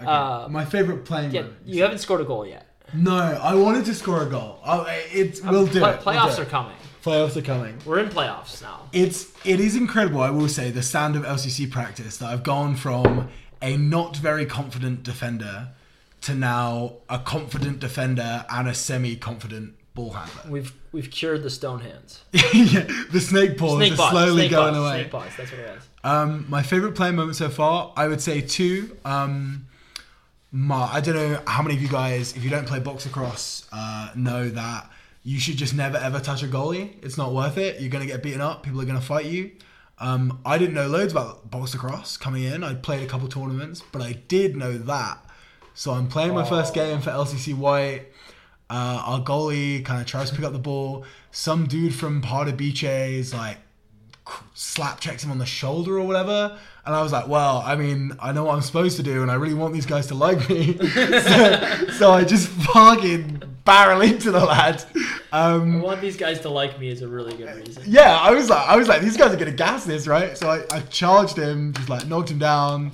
[0.00, 0.06] Okay.
[0.10, 1.58] uh, My favorite playing yeah, moment.
[1.64, 2.65] you haven't scored a goal yet.
[2.94, 4.58] No, I wanted to score a goal.
[4.64, 6.04] Oh, it's we'll do Play- it.
[6.04, 6.76] We'll playoffs do are coming.
[7.04, 7.78] Playoffs are coming.
[7.84, 8.88] We're in playoffs now.
[8.92, 10.20] It's it is incredible.
[10.20, 13.28] I will say the stand of LCC practice that I've gone from
[13.62, 15.68] a not very confident defender
[16.22, 20.50] to now a confident defender and a semi-confident ball handler.
[20.50, 22.22] We've we've cured the stone hands.
[22.32, 24.10] yeah, the snake paws Snake are paws.
[24.10, 25.00] slowly snake going paws, away.
[25.02, 25.30] Snake paws.
[25.36, 25.82] That's what it was.
[26.04, 28.96] Um, my favorite playing moment so far, I would say two.
[29.04, 29.66] Um,
[30.52, 33.66] my, I don't know how many of you guys, if you don't play box across,
[33.72, 34.90] uh, know that
[35.22, 36.94] you should just never ever touch a goalie.
[37.02, 37.80] It's not worth it.
[37.80, 38.62] You're gonna get beaten up.
[38.62, 39.50] People are gonna fight you.
[39.98, 42.62] Um, I didn't know loads about box across coming in.
[42.62, 45.18] I played a couple tournaments, but I did know that.
[45.74, 48.06] So I'm playing my first game for LCC White.
[48.68, 51.04] Uh, our goalie kind of tries to pick up the ball.
[51.30, 53.58] Some dude from Pardubice is like
[54.54, 56.58] slap checks him on the shoulder or whatever.
[56.84, 59.30] And I was like, well, I mean, I know what I'm supposed to do, and
[59.30, 60.78] I really want these guys to like me.
[60.94, 64.84] so, so I just fucking barrel into the lad.
[65.32, 67.82] I Um, want these guys to like me is a really good reason.
[67.86, 70.38] yeah, I was like, I was like, these guys are gonna gas this, right?
[70.38, 72.92] So I, I charged him, just like knocked him down.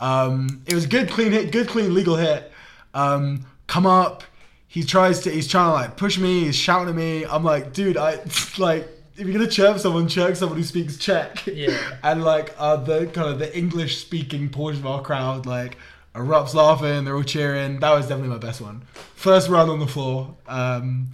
[0.00, 2.50] Um, it was a good, clean hit, good, clean, legal hit.
[2.94, 4.24] Um, come up,
[4.68, 7.26] he tries to, he's trying to like push me, he's shouting at me.
[7.26, 8.20] I'm like, dude, I
[8.58, 11.46] like, if you're gonna chirp someone, chirp someone who speaks Czech.
[11.46, 11.76] Yeah.
[12.02, 15.76] And like, uh, the kind of the English speaking portion of our crowd, like,
[16.14, 17.80] erupts laughing, they're all cheering.
[17.80, 18.82] That was definitely my best one.
[19.14, 20.34] First run on the floor.
[20.46, 21.10] Um,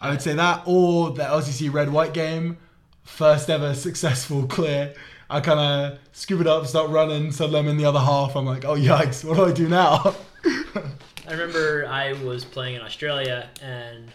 [0.00, 2.56] I would say that, or the LCC red white game,
[3.02, 4.94] first ever successful clear.
[5.30, 8.34] I kind of scoop it up, start running, suddenly I'm in the other half.
[8.36, 10.14] I'm like, oh yikes, what do I do now?
[11.28, 14.10] I remember I was playing in Australia and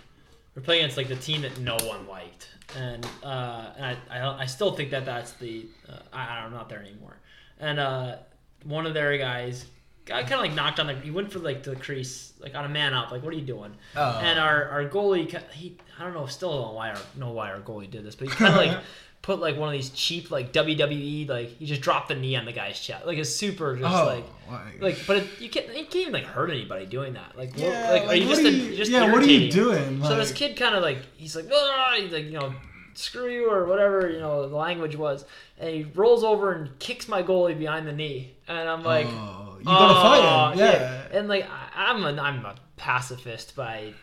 [0.56, 4.42] we're playing against like the team that no one liked, and uh, and I, I
[4.42, 7.18] I still think that that's the uh, I, I'm not there anymore,
[7.60, 8.16] and uh,
[8.64, 9.66] one of their guys.
[10.12, 10.96] I kind of like knocked on the.
[10.96, 13.12] He went for like the crease, like on a man up.
[13.12, 13.74] Like, what are you doing?
[13.96, 14.20] Oh.
[14.22, 17.52] And our, our goalie, he I don't know, still don't know why our know why
[17.52, 18.84] our goalie did this, but he kind of like
[19.24, 22.46] put like one of these cheap like WWE like he just dropped the knee on
[22.46, 25.68] the guy's chest, like it's super just Oh, like like- like, but it, you can't
[25.70, 27.36] you can't even like hurt anybody doing that.
[27.38, 29.26] Like, what- Yeah, like, are you what just, are a, you- just yeah, what are
[29.26, 30.04] you doing?
[30.04, 32.54] So this kid kind of like he's like, "Ah," he's like you know,
[32.94, 35.26] screw you or whatever you know the language was,
[35.58, 39.56] and he rolls over and kicks my goalie behind the knee, and I'm like, oh,
[39.60, 40.60] you gotta fight him.
[40.60, 41.08] "Oh," Yeah.
[41.18, 43.94] And like I, I'm a I'm a pacifist by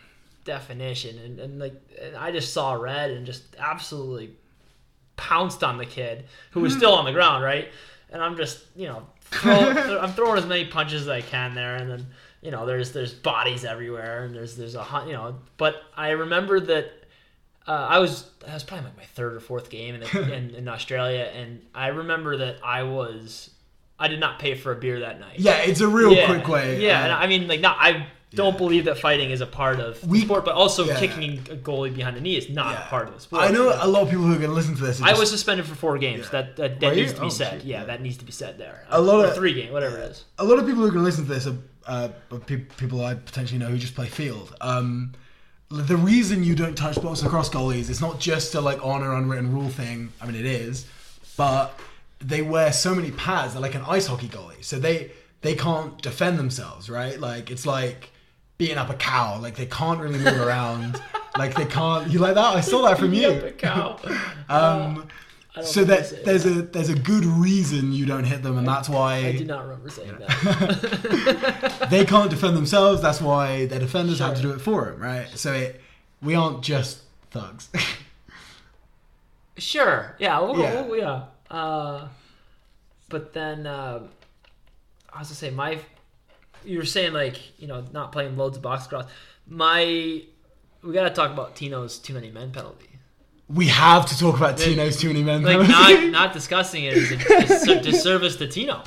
[0.43, 4.31] definition, and, and like and I just saw red and just absolutely
[5.21, 7.69] pounced on the kid who was still on the ground, right?
[8.09, 11.75] And I'm just you know throw, I'm throwing as many punches as I can there,
[11.75, 12.07] and then
[12.41, 15.35] you know there's there's bodies everywhere, and there's there's a hun- you know.
[15.57, 16.91] But I remember that.
[17.67, 20.49] Uh, I was that was probably like my third or fourth game in, the, in,
[20.55, 23.51] in Australia, and I remember that I was
[23.99, 25.39] I did not pay for a beer that night.
[25.39, 26.81] Yeah, it's a real Yeah, quick way.
[26.81, 28.57] Yeah, uh, and I mean, like, not I don't Yeah.
[28.57, 30.99] believe that fighting is a part of We- the sport, but also yeah.
[30.99, 32.85] kicking a goalie behind the knee is not yeah.
[32.85, 33.43] a part of the sport.
[33.43, 35.01] I know a lot of people who are gonna listen to this.
[35.01, 36.29] I just- was suspended for four games.
[36.29, 37.01] That that, that you?
[37.01, 37.63] needs to be Oh, said.
[37.63, 37.85] yeah, yeah.
[37.85, 38.85] that needs to be said there.
[38.89, 40.23] A lot Or of- three game, whatever it is.
[40.39, 41.55] a lot of people who are going to listen to this are,
[41.87, 42.09] uh,
[42.77, 44.55] people I potentially know who just play field.
[44.61, 45.11] Um,
[45.69, 49.51] the reason you don't touch box across goalies is not just a like honor unwritten
[49.53, 50.11] rule thing.
[50.21, 50.85] I mean, it is,
[51.37, 51.77] but
[52.19, 53.53] they wear so many pads.
[53.53, 55.11] They're like an ice hockey goalie, so they
[55.41, 57.19] they can't defend themselves, right?
[57.19, 58.11] Like it's like
[58.61, 59.39] beating up a cow.
[59.39, 61.01] Like they can't really move around.
[61.35, 62.11] like they can't.
[62.11, 62.55] You like that?
[62.55, 63.29] I saw that from you.
[63.29, 63.97] A cow.
[64.49, 65.07] Um,
[65.55, 66.57] I don't so that there's that.
[66.57, 69.63] a there's a good reason you don't hit them, and that's why I did not
[69.63, 71.87] remember saying that.
[71.89, 73.01] they can't defend themselves.
[73.01, 75.27] That's why their defenders have to do it for them, right?
[75.29, 75.81] So it,
[76.21, 77.69] we aren't just thugs.
[79.57, 80.17] sure.
[80.19, 80.39] Yeah.
[80.41, 80.81] We'll, Yeah.
[80.81, 81.23] We'll, yeah.
[81.49, 82.07] Uh,
[83.07, 84.01] but then uh,
[85.13, 85.79] I was gonna say my.
[86.63, 89.05] You were saying like you know not playing loads of box cross.
[89.47, 90.23] My
[90.83, 92.87] we gotta talk about Tino's too many men penalty.
[93.49, 95.43] we have to talk about Tino's too many men.
[95.43, 96.07] Like penalty.
[96.09, 98.83] not not discussing it is a dis- disservice to Tino.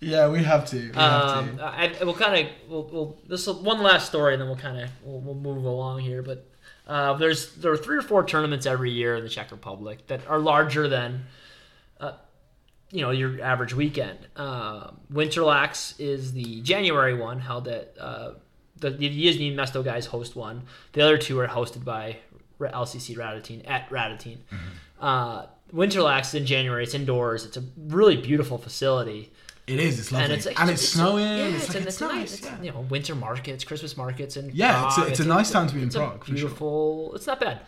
[0.00, 0.76] yeah, we have to.
[0.90, 1.64] We have Um, to.
[1.64, 4.90] I, we'll kind of we'll, we'll this one last story and then we'll kind of
[5.04, 6.22] we'll, we'll move along here.
[6.22, 6.46] But
[6.88, 10.26] uh, there's there are three or four tournaments every year in the Czech Republic that
[10.26, 11.26] are larger than
[12.00, 12.12] uh,
[12.92, 14.18] you know your average weekend.
[14.36, 18.32] Uh, Winterlax is the January one held at uh,
[18.76, 20.62] the, the Yizhny Mesto guys host one.
[20.92, 22.18] The other two are hosted by
[22.60, 24.38] LCC Radotín at Radotín.
[25.00, 26.84] Uh, Winterlax is in January.
[26.84, 27.44] It's indoors.
[27.44, 29.32] It's a really beautiful facility
[29.66, 30.00] it is.
[30.00, 31.24] It's lovely, and and it's, it's, snowing.
[31.24, 32.34] Yeah, it's, it's, like it's, it's, nice.
[32.34, 32.62] It's, yeah.
[32.62, 35.74] You know, winter markets, Christmas markets, and Yeah, it's a- it's a nice time to
[35.74, 36.34] be in Prague, for sure.
[36.34, 37.12] beautiful.
[37.14, 37.60] It's not bad.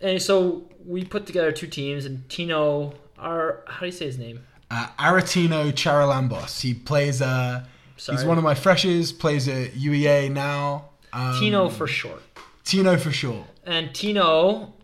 [0.00, 4.18] And so we put together two teams, and Tino, our how do you say his
[4.18, 4.40] name?
[4.70, 6.60] Uh, Aretino Charalambos.
[6.60, 7.22] He plays.
[7.22, 7.64] Uh,
[7.96, 9.12] he's one of my freshers.
[9.12, 10.90] Plays at UEA now.
[11.12, 12.22] Um, Tino for short.
[12.64, 13.46] Tino for sure.
[13.64, 14.74] And Tino,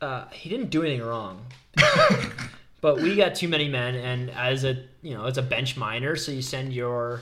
[0.00, 1.44] uh, he didn't do anything wrong.
[2.80, 6.16] but we got too many men, and as a you know, as a bench minor,
[6.16, 7.20] so you send your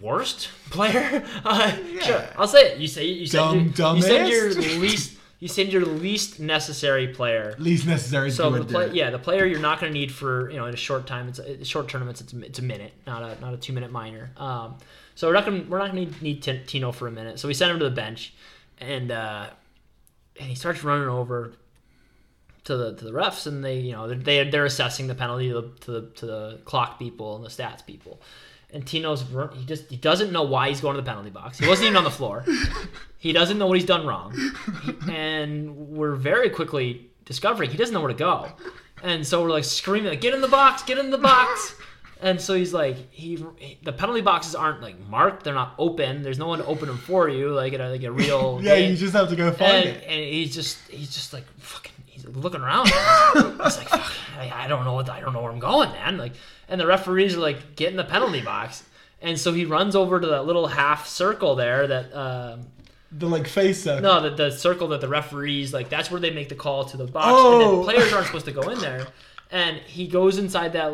[0.00, 1.24] worst player.
[1.44, 2.78] Uh, Sure, I'll say it.
[2.78, 7.08] You say you send Dumb- your, you send your least you send your least necessary
[7.08, 7.54] player.
[7.58, 8.30] Least necessary.
[8.30, 10.74] So the play, yeah, the player you're not going to need for you know in
[10.74, 11.28] a short time.
[11.28, 12.20] It's a, short tournaments.
[12.20, 14.30] It's a, it's a minute, not a not a two minute minor.
[14.36, 14.76] Um,
[15.14, 17.40] so we're not going to we're not going to need, Tino for a minute.
[17.40, 18.34] So we send him to the bench,
[18.78, 19.48] and uh,
[20.38, 21.54] and he starts running over
[22.64, 25.54] to the to the refs, and they you know they they're assessing the penalty to
[25.54, 28.20] the to the, to the clock people and the stats people.
[28.72, 31.58] And Tino's he just he doesn't know why he's going to the penalty box.
[31.58, 32.44] He wasn't even on the floor.
[33.22, 34.34] He doesn't know what he's done wrong,
[35.10, 38.48] and we're very quickly discovering he doesn't know where to go,
[39.02, 40.82] and so we're like screaming like, "Get in the box!
[40.82, 41.74] Get in the box!"
[42.22, 43.36] And so he's like, he
[43.82, 46.22] the penalty boxes aren't like marked; they're not open.
[46.22, 48.76] There's no one to open them for you, like in a, like a real Yeah,
[48.76, 48.90] game.
[48.92, 50.04] you just have to go find and, it.
[50.06, 54.66] and he's just he's just like fucking he's looking around he's like Fuck, I, I
[54.66, 56.32] don't know what I don't know where I'm going man like
[56.70, 58.84] and the referees are like get in the penalty box
[59.20, 62.60] and so he runs over to that little half circle there that um,
[63.12, 64.00] The like face circle.
[64.02, 66.96] no the, the circle that the referees like that's where they make the call to
[66.96, 67.52] the box Oh.
[67.52, 69.06] and then players aren't supposed to go in there
[69.52, 70.92] and he goes inside that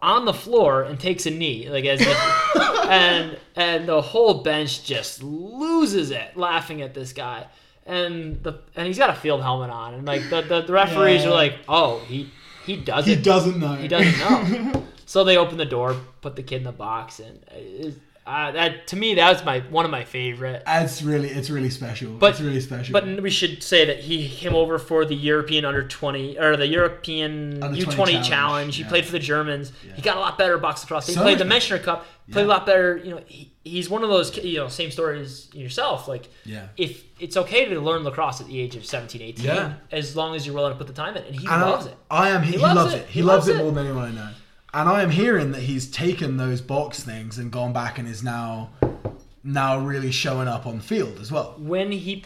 [0.00, 2.18] on the floor and takes a knee like as if,
[2.88, 7.46] and and the whole bench just loses it laughing at this guy
[7.86, 11.22] and the and he's got a field helmet on and like the, the, the referees
[11.22, 11.28] Yeah.
[11.28, 12.30] are like oh he
[12.64, 13.74] he doesn't He doesn't know.
[13.74, 15.90] he doesn't know so they open the door
[16.20, 17.94] put the kid in the box and it,
[18.26, 21.70] uh, that to me that was my one of my favorite It's really, it's really
[21.70, 22.12] special.
[22.12, 22.92] But- it's really special.
[22.92, 26.66] but we should say that he came over for the European under twenty or the
[26.78, 27.34] European
[27.74, 28.76] U 20 challenge, challenge.
[28.76, 28.88] He yeah.
[28.92, 29.72] played for the Germans.
[29.96, 31.06] He got a lot better box lacrosse.
[31.08, 32.06] He So played the Mentioner Cup.
[32.30, 32.96] Played a lot better.
[32.98, 36.06] You know, he, he's one of those you know same story as yourself.
[36.06, 36.68] Like yeah.
[36.76, 39.72] if it's okay to learn lacrosse at the age of 17, 18, Yeah.
[39.90, 41.90] as long as you're willing to put the time in, and he And loves I,
[41.90, 41.96] it.
[42.10, 42.42] I am.
[42.44, 42.98] He, he loves loves, it.
[42.98, 43.06] it.
[43.08, 43.64] He, He loves, loves it it.
[43.64, 44.28] more than anyone I know.
[44.72, 48.22] And I am hearing that he's taken those box things and gone back and is
[48.22, 48.70] now,
[49.42, 51.56] now really showing up on field as well.
[51.58, 52.24] When he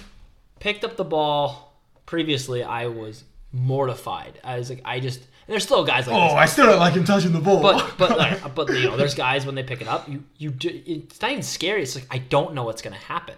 [0.61, 1.75] picked up the ball
[2.05, 4.41] previously, I was mortified.
[4.45, 5.21] I was like, I just.
[5.47, 6.33] There's still guys like oh, this.
[6.33, 7.61] Oh, I still don't like him touching the ball.
[7.61, 10.51] but but like, but you know, there's guys when they pick it up, you you
[10.51, 11.83] do, it's not even scary.
[11.83, 13.35] It's like I don't know what's gonna happen.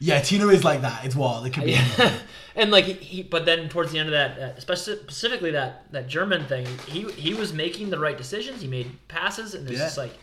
[0.00, 1.04] Yeah, Tino is like that.
[1.04, 1.46] It's wild.
[1.46, 1.74] It could be.
[1.74, 2.12] anything.
[2.56, 6.08] and like he, he, but then towards the end of that, uh, specifically that that
[6.08, 8.60] German thing, he he was making the right decisions.
[8.62, 9.84] He made passes, and it's Yeah.
[9.84, 10.16] just like,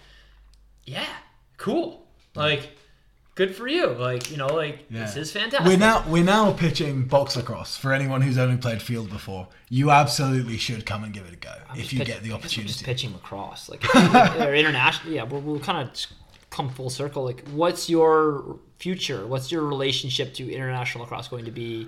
[0.86, 1.06] yeah,
[1.58, 2.06] cool,
[2.36, 2.72] like.
[3.36, 5.02] Good for you, like you know, like Yeah.
[5.02, 5.68] this is fantastic.
[5.68, 9.48] We're now we're now pitching box lacrosse for anyone who's only played field before.
[9.70, 12.38] You absolutely should come and give it a go if you pitch- get the I
[12.40, 12.86] guess we're just opportunity.
[12.86, 13.86] pitching lacrosse, like
[14.42, 15.14] or international.
[15.14, 15.94] Yeah, we'll, we'll kind of
[16.50, 17.24] come full circle.
[17.24, 19.26] Like, what's your future?
[19.28, 21.88] What's your relationship to international lacrosse going to be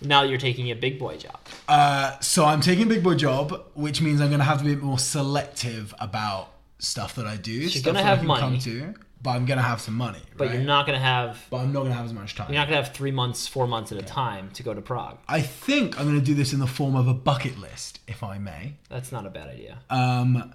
[0.00, 1.38] now that you're taking a big boy job?
[1.68, 4.64] Uh, so I'm taking a big boy job, which means I'm going to have to
[4.64, 7.68] be more selective about stuff that I do.
[7.68, 8.40] stuff gonna I have can money.
[8.40, 10.18] come to, but I'm going to have some money.
[10.36, 10.54] But right?
[10.56, 12.48] you're not going to have But I'm not going to have as much time.
[12.50, 14.82] you're not going to have three months, four months at a time to go to
[14.82, 15.18] Prague.
[15.28, 18.22] I think I'm going to do this in the form of a bucket list, if
[18.22, 18.74] I may.
[18.90, 19.78] That's not a bad idea.
[19.88, 20.52] Um,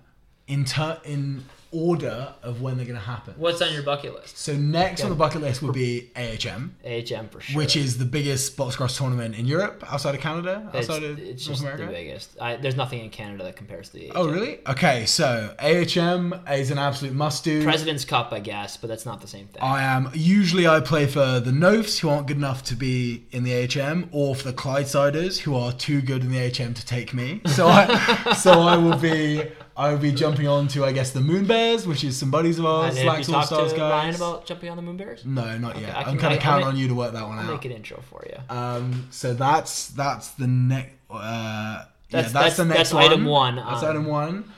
[0.47, 3.33] in ter- in order of when they're going to happen.
[3.37, 4.37] What's on your bucket list?
[4.37, 6.71] So next on the bucket list would be AHM.
[6.85, 7.57] AHM for sure.
[7.57, 11.19] which is the biggest box cross tournament in Europe outside of Canada, it's, outside of
[11.19, 11.85] it's North just America.
[11.85, 12.41] the biggest.
[12.41, 14.11] I, there's nothing in Canada that compares to the AHM.
[14.15, 14.59] Oh, really?
[14.67, 17.63] Okay, so AHM is an absolute must do.
[17.63, 19.61] President's Cup, I guess, but that's not the same thing.
[19.61, 23.43] I am usually I play for the Noves who aren't good enough to be in
[23.43, 27.13] the AHM, or for the Clydesiders who are too good in the AHM to take
[27.13, 27.41] me.
[27.45, 29.43] So I, so I will be
[29.79, 32.59] I will be jumping on to I guess the Moon Bears, which is some buddies
[32.59, 33.79] of ours, and Slacks All Stars guys.
[33.79, 35.25] Ryan about jumping on the Moon Bears?
[35.25, 35.95] no, not yet.
[35.95, 37.51] I I'm can- kind of counting on you to work that one I'll out.
[37.53, 38.37] make an intro for you.
[38.55, 40.91] Um, so that's that's the next.
[41.09, 43.03] Uh, That's- yeah, that's, that's- the next that's one.
[43.05, 44.51] item one, That's um, item one.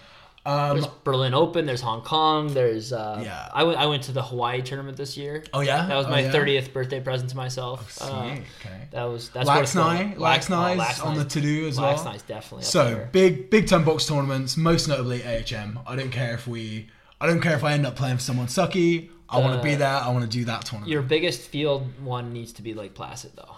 [0.43, 1.65] Um, There's Berlin Open.
[1.67, 2.51] There's Hong Kong.
[2.53, 3.47] There's uh, Yeah.
[3.53, 5.43] I went I went to the Hawaii tournament this year.
[5.53, 6.31] oh yeah, That was Oh, my yeah?
[6.31, 7.91] 30th birthday present to myself.
[7.91, 8.07] Sweet.
[8.09, 8.23] Uh,
[8.59, 8.87] okay.
[8.91, 10.19] that was that's Laxnai, going.
[10.19, 11.95] Lax- oh, on the to do as well.
[11.95, 15.79] Laxnai's definitely So big, big time box tournaments, most notably AHM.
[15.85, 16.89] I don't care if we,
[17.19, 19.09] I don't care if I end up playing for someone sucky.
[19.29, 19.87] I want to be there.
[19.87, 20.91] I want to do that tournament.
[20.91, 23.55] Your biggest field one needs to be Lake Placid though.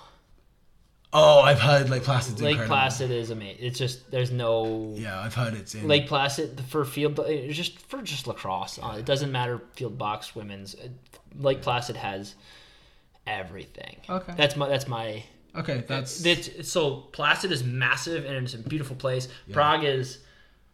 [1.13, 2.75] Oh, I've heard Lake Placid's Lake incredible.
[2.75, 3.57] Placid is amazing.
[3.63, 5.87] It's just there's no Yeah, I've heard it's in.
[5.87, 7.15] Lake Placid for field
[7.49, 8.79] just for just lacrosse.
[8.81, 10.75] Uh, it doesn't matter field box women's.
[10.75, 10.89] Uh,
[11.39, 12.35] Lake Placid has
[13.27, 13.97] everything.
[14.09, 14.33] Okay.
[14.37, 15.23] That's my that's my
[15.55, 19.27] Okay, that's It's, so Placid is massive and it's a beautiful place.
[19.51, 20.17] Prague is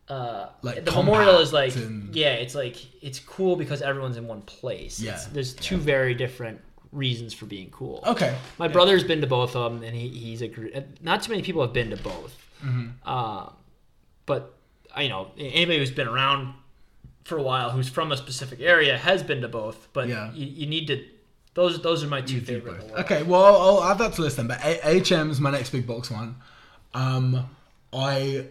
[0.08, 4.26] uh, Like the memorial is like and- yeah, it's like it's cool because everyone's in
[4.26, 5.00] one place.
[5.00, 6.62] Yeah, It's- there's two very different
[6.92, 8.04] reasons for being cool.
[8.08, 8.36] okay.
[8.58, 10.84] My brother's been to both of them, and he, he's agreed.
[11.02, 12.36] Not too many people have been to both,
[12.66, 12.88] Mm-hmm.
[13.06, 13.50] uh,
[14.26, 14.54] but
[14.96, 16.54] I you know anybody who's been around
[17.24, 19.88] for a while, who's from a specific area, has been to both.
[19.94, 20.32] But Yeah.
[20.34, 21.06] you, you need to.
[21.54, 22.74] Those those are my two favorite.
[22.74, 23.00] in the world.
[23.06, 24.48] Okay, well, I'll, I'll add that to the list then.
[24.48, 26.36] But A- HM is my next big box one.
[26.94, 27.46] Um,
[27.94, 28.46] I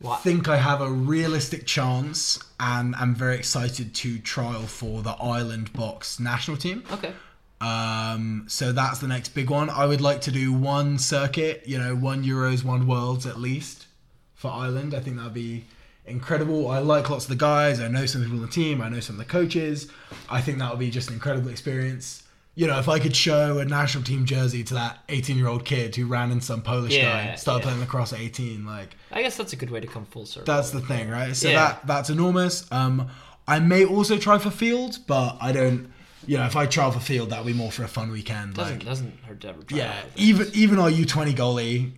[0.00, 0.20] What?
[0.20, 5.72] think I have a realistic chance, and I'm very excited to trial for the Ireland
[5.72, 6.84] box national team.
[6.92, 7.12] Okay.
[7.60, 9.70] Um, so that's the next big one.
[9.70, 13.86] I would like to do one circuit, you know, one Euros, one Worlds at least
[14.34, 14.94] for Ireland.
[14.94, 15.64] I think that'd be
[16.06, 16.68] incredible.
[16.70, 17.80] I like lots of the guys.
[17.80, 18.80] I know some people on the team.
[18.82, 19.88] I know some of the coaches.
[20.30, 22.22] I think that would be just an incredible experience
[22.58, 25.66] you know, if I could show a national team jersey to that 18 year old
[25.66, 27.64] kid who ran in some Polish Yeah, guy, started yeah.
[27.64, 30.46] playing lacrosse at 18, like I guess that's a good way to come full circle.
[30.46, 31.36] that's the thing, right?
[31.36, 31.54] So Yeah.
[31.56, 32.66] that that's enormous.
[32.72, 33.08] Um,
[33.46, 35.92] I may also try for field, but I don't.
[36.26, 38.54] You know, if I try for field, that'll be more for a fun weekend.
[38.54, 39.78] doesn't Like, doesn't hurt to ever try.
[39.78, 40.20] yeah, out with it.
[40.20, 41.92] even even our U20 goalie,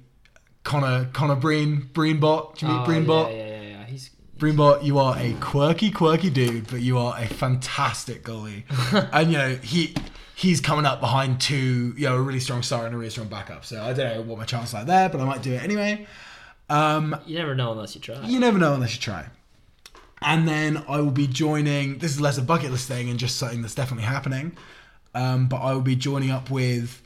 [0.65, 2.57] Connor Connor Breen Breenbot.
[2.57, 3.31] Do you meet Oh, Breenbot?
[3.31, 3.85] Yeah, yeah, yeah, yeah.
[3.87, 8.63] He's Breenbot, you are a quirky, quirky dude, but you are a fantastic goalie.
[9.13, 9.95] and you know he
[10.37, 13.27] he's coming up behind two, you know, a really strong star and a really strong
[13.29, 13.65] backup.
[13.65, 16.07] So I don't know what my chances are there, but I might do it anyway.
[16.71, 18.21] Um, you never know unless you try.
[18.27, 19.27] you never know unless you try.
[20.21, 21.99] And then I will be joining.
[21.99, 24.57] This is less a bucket list thing and just something that's definitely happening.
[25.15, 27.03] Um, but I will be joining up with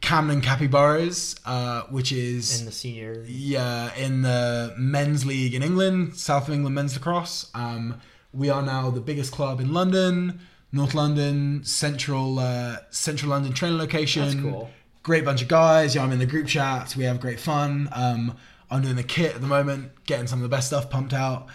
[0.00, 3.24] Camden Capybaras, uh, which is in the senior.
[3.26, 7.50] yeah, in the men's league in England, South of England men's lacrosse.
[7.54, 8.00] Um,
[8.32, 10.40] we are now the biggest club in London,
[10.72, 14.22] North London, central uh, central London training location.
[14.22, 14.70] That's cool.
[15.02, 15.94] Great bunch of guys.
[15.94, 16.94] Yeah, I'm in the group chat.
[16.96, 17.88] We have great fun.
[17.92, 18.36] Um,
[18.70, 21.48] I'm doing the kit at the moment, getting some of the best stuff pumped out.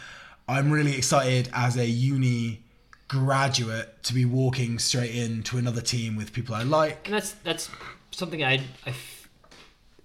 [0.48, 2.62] I'm really excited as a uni
[3.08, 7.08] graduate to be walking straight into another team with people I like.
[7.08, 7.70] And that's that's
[8.12, 8.94] something I I,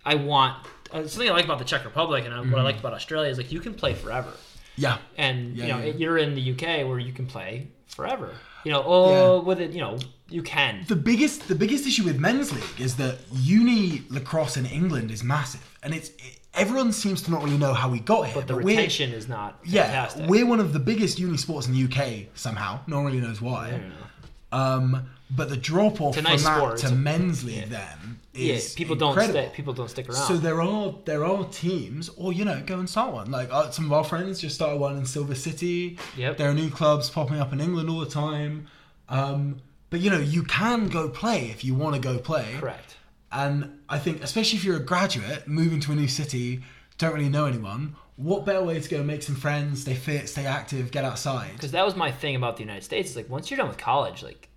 [0.05, 0.67] I want.
[0.93, 3.31] Uh, something I like about the Czech Republic and I, what I like about Australia
[3.31, 4.33] is like you can play forever.
[4.77, 5.93] Yeah, and Yeah, you know yeah.
[5.95, 8.31] you're in the UK where you can play forever.
[8.65, 9.43] You know, oh, Yeah.
[9.45, 10.85] with it, you know, you can.
[10.89, 15.23] the biggest the biggest issue with men's league is that uni lacrosse in England is
[15.23, 18.35] massive, and it's it, everyone seems to not really know how we got here.
[18.35, 20.29] But the retention is not yeah, fantastic.
[20.29, 22.81] we're one of the biggest uni sports in the UK somehow.
[22.87, 23.71] No one really knows why.
[23.71, 24.59] know.
[24.59, 26.79] Um, but the drop off from nice that sport.
[26.79, 29.35] to men's league then yeah, is people incredible.
[29.35, 30.27] don't stay, people don't stick around.
[30.27, 33.31] So there are there are teams, or you know, go and start one.
[33.31, 35.99] Like uh, some of our friends just started one in Silver City.
[36.17, 36.37] Yep.
[36.37, 38.67] There are new clubs popping up in England all the time.
[39.09, 42.55] Um, but you know, you can go play if you want to go play.
[42.59, 42.97] Correct.
[43.33, 46.63] And I think, especially if you're a graduate moving to a new city,
[46.99, 47.95] don't really know anyone.
[48.17, 51.53] What better way to go make some friends, stay fit, stay active, get outside?
[51.53, 53.11] Because that was my thing about the United States.
[53.11, 54.49] Is like once you're done with college, like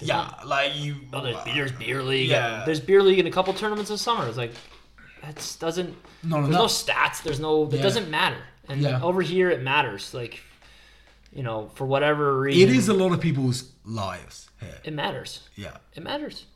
[0.00, 0.96] Yeah, like you.
[1.12, 2.30] oh, there's, uh, there's beer league.
[2.30, 2.62] Yeah.
[2.64, 4.26] There's beer league in a couple tournaments this summer.
[4.26, 4.52] It's like
[5.22, 5.94] that doesn't.
[6.24, 6.60] Not there's enough.
[6.60, 7.22] no stats.
[7.22, 7.66] There's no.
[7.66, 7.82] It Yeah.
[7.82, 8.38] doesn't matter.
[8.68, 9.02] And Yeah.
[9.02, 10.14] over here, it matters.
[10.14, 10.40] Like
[11.32, 14.80] you know, for whatever reason, It is a lot of people's lives here.
[14.82, 15.48] It matters.
[15.54, 15.76] Yeah.
[15.94, 16.46] it matters.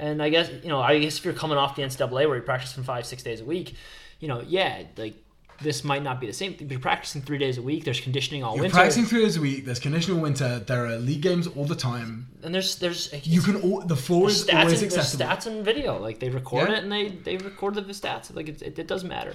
[0.00, 2.40] And I guess you know, I guess if you're coming off the NCAA where you're
[2.40, 3.74] practicing five, six days a week,
[4.18, 5.14] you know, yeah, like
[5.60, 6.56] this might not be the same.
[6.58, 7.84] You're practicing three days a week.
[7.84, 9.66] There's conditioning all You're winter, practicing three days a week.
[9.66, 10.58] There's conditional winter.
[10.60, 12.28] There are league games all the time.
[12.42, 13.56] and there's there's You can.
[13.56, 15.26] All, the floor is stats always and, there's accessible.
[15.26, 15.98] stats and video.
[15.98, 16.76] Like they record Yeah.
[16.76, 18.34] it and they they record the stats.
[18.34, 19.34] Like it, it, it does matter.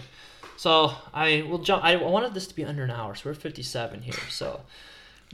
[0.57, 1.83] So I will jump.
[1.83, 4.13] I wanted this to be under an hour, so we're 57 here.
[4.29, 4.61] So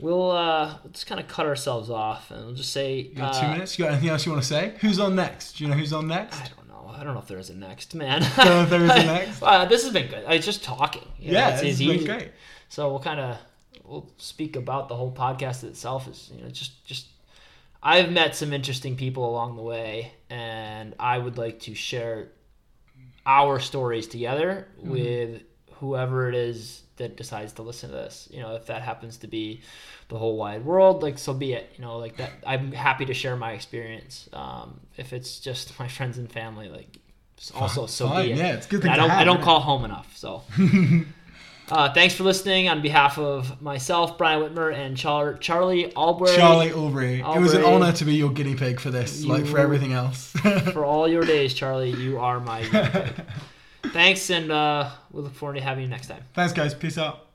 [0.00, 3.34] we'll uh, we'll just kind of cut ourselves off, and we'll just say You got
[3.36, 3.78] uh, two minutes.
[3.78, 4.74] You got anything else you want to say?
[4.80, 5.52] Who's on next?
[5.58, 6.40] Do you know who's on next?
[6.40, 6.92] I don't know.
[6.94, 8.20] I don't know if there is a next, man.
[8.36, 9.42] Don't know if there is a next.
[9.42, 10.24] uh, this has been good.
[10.26, 11.06] I was just talking.
[11.18, 12.30] You know, yeah, it's, it's it's been great.
[12.68, 13.38] So we'll kind of
[13.84, 16.06] we'll speak about the whole podcast itself.
[16.08, 17.06] Is you know just just
[17.82, 22.28] I've met some interesting people along the way, and I would like to share
[23.26, 24.90] our stories together Mm-hmm.
[24.90, 25.42] with
[25.82, 28.28] whoever it is that decides to listen to this.
[28.30, 29.62] You know, if that happens to be
[30.08, 31.72] the whole wide world, like so be it.
[31.76, 32.30] You know, like that.
[32.46, 34.28] I'm happy to share my experience.
[34.32, 36.98] Um, if it's just my friends and family, like
[37.52, 38.38] also so Fine, be it.
[38.38, 39.44] yeah, it's good thing I don't I don't yeah.
[39.44, 40.16] call home enough.
[40.16, 40.44] So.
[41.70, 46.36] Uh, thanks for listening on behalf of myself, Brian Whitmer, and Char- Charlie Albury.
[46.36, 47.20] Charlie Aubrey.
[47.20, 50.32] It was an honor to be your guinea pig for this, like for everything else.
[50.72, 53.24] For all your days, Charlie, you are my guinea pig.
[53.86, 56.24] Thanks, and uh, we look forward to having you next time.
[56.34, 56.74] Thanks, guys.
[56.74, 57.26] Peace out.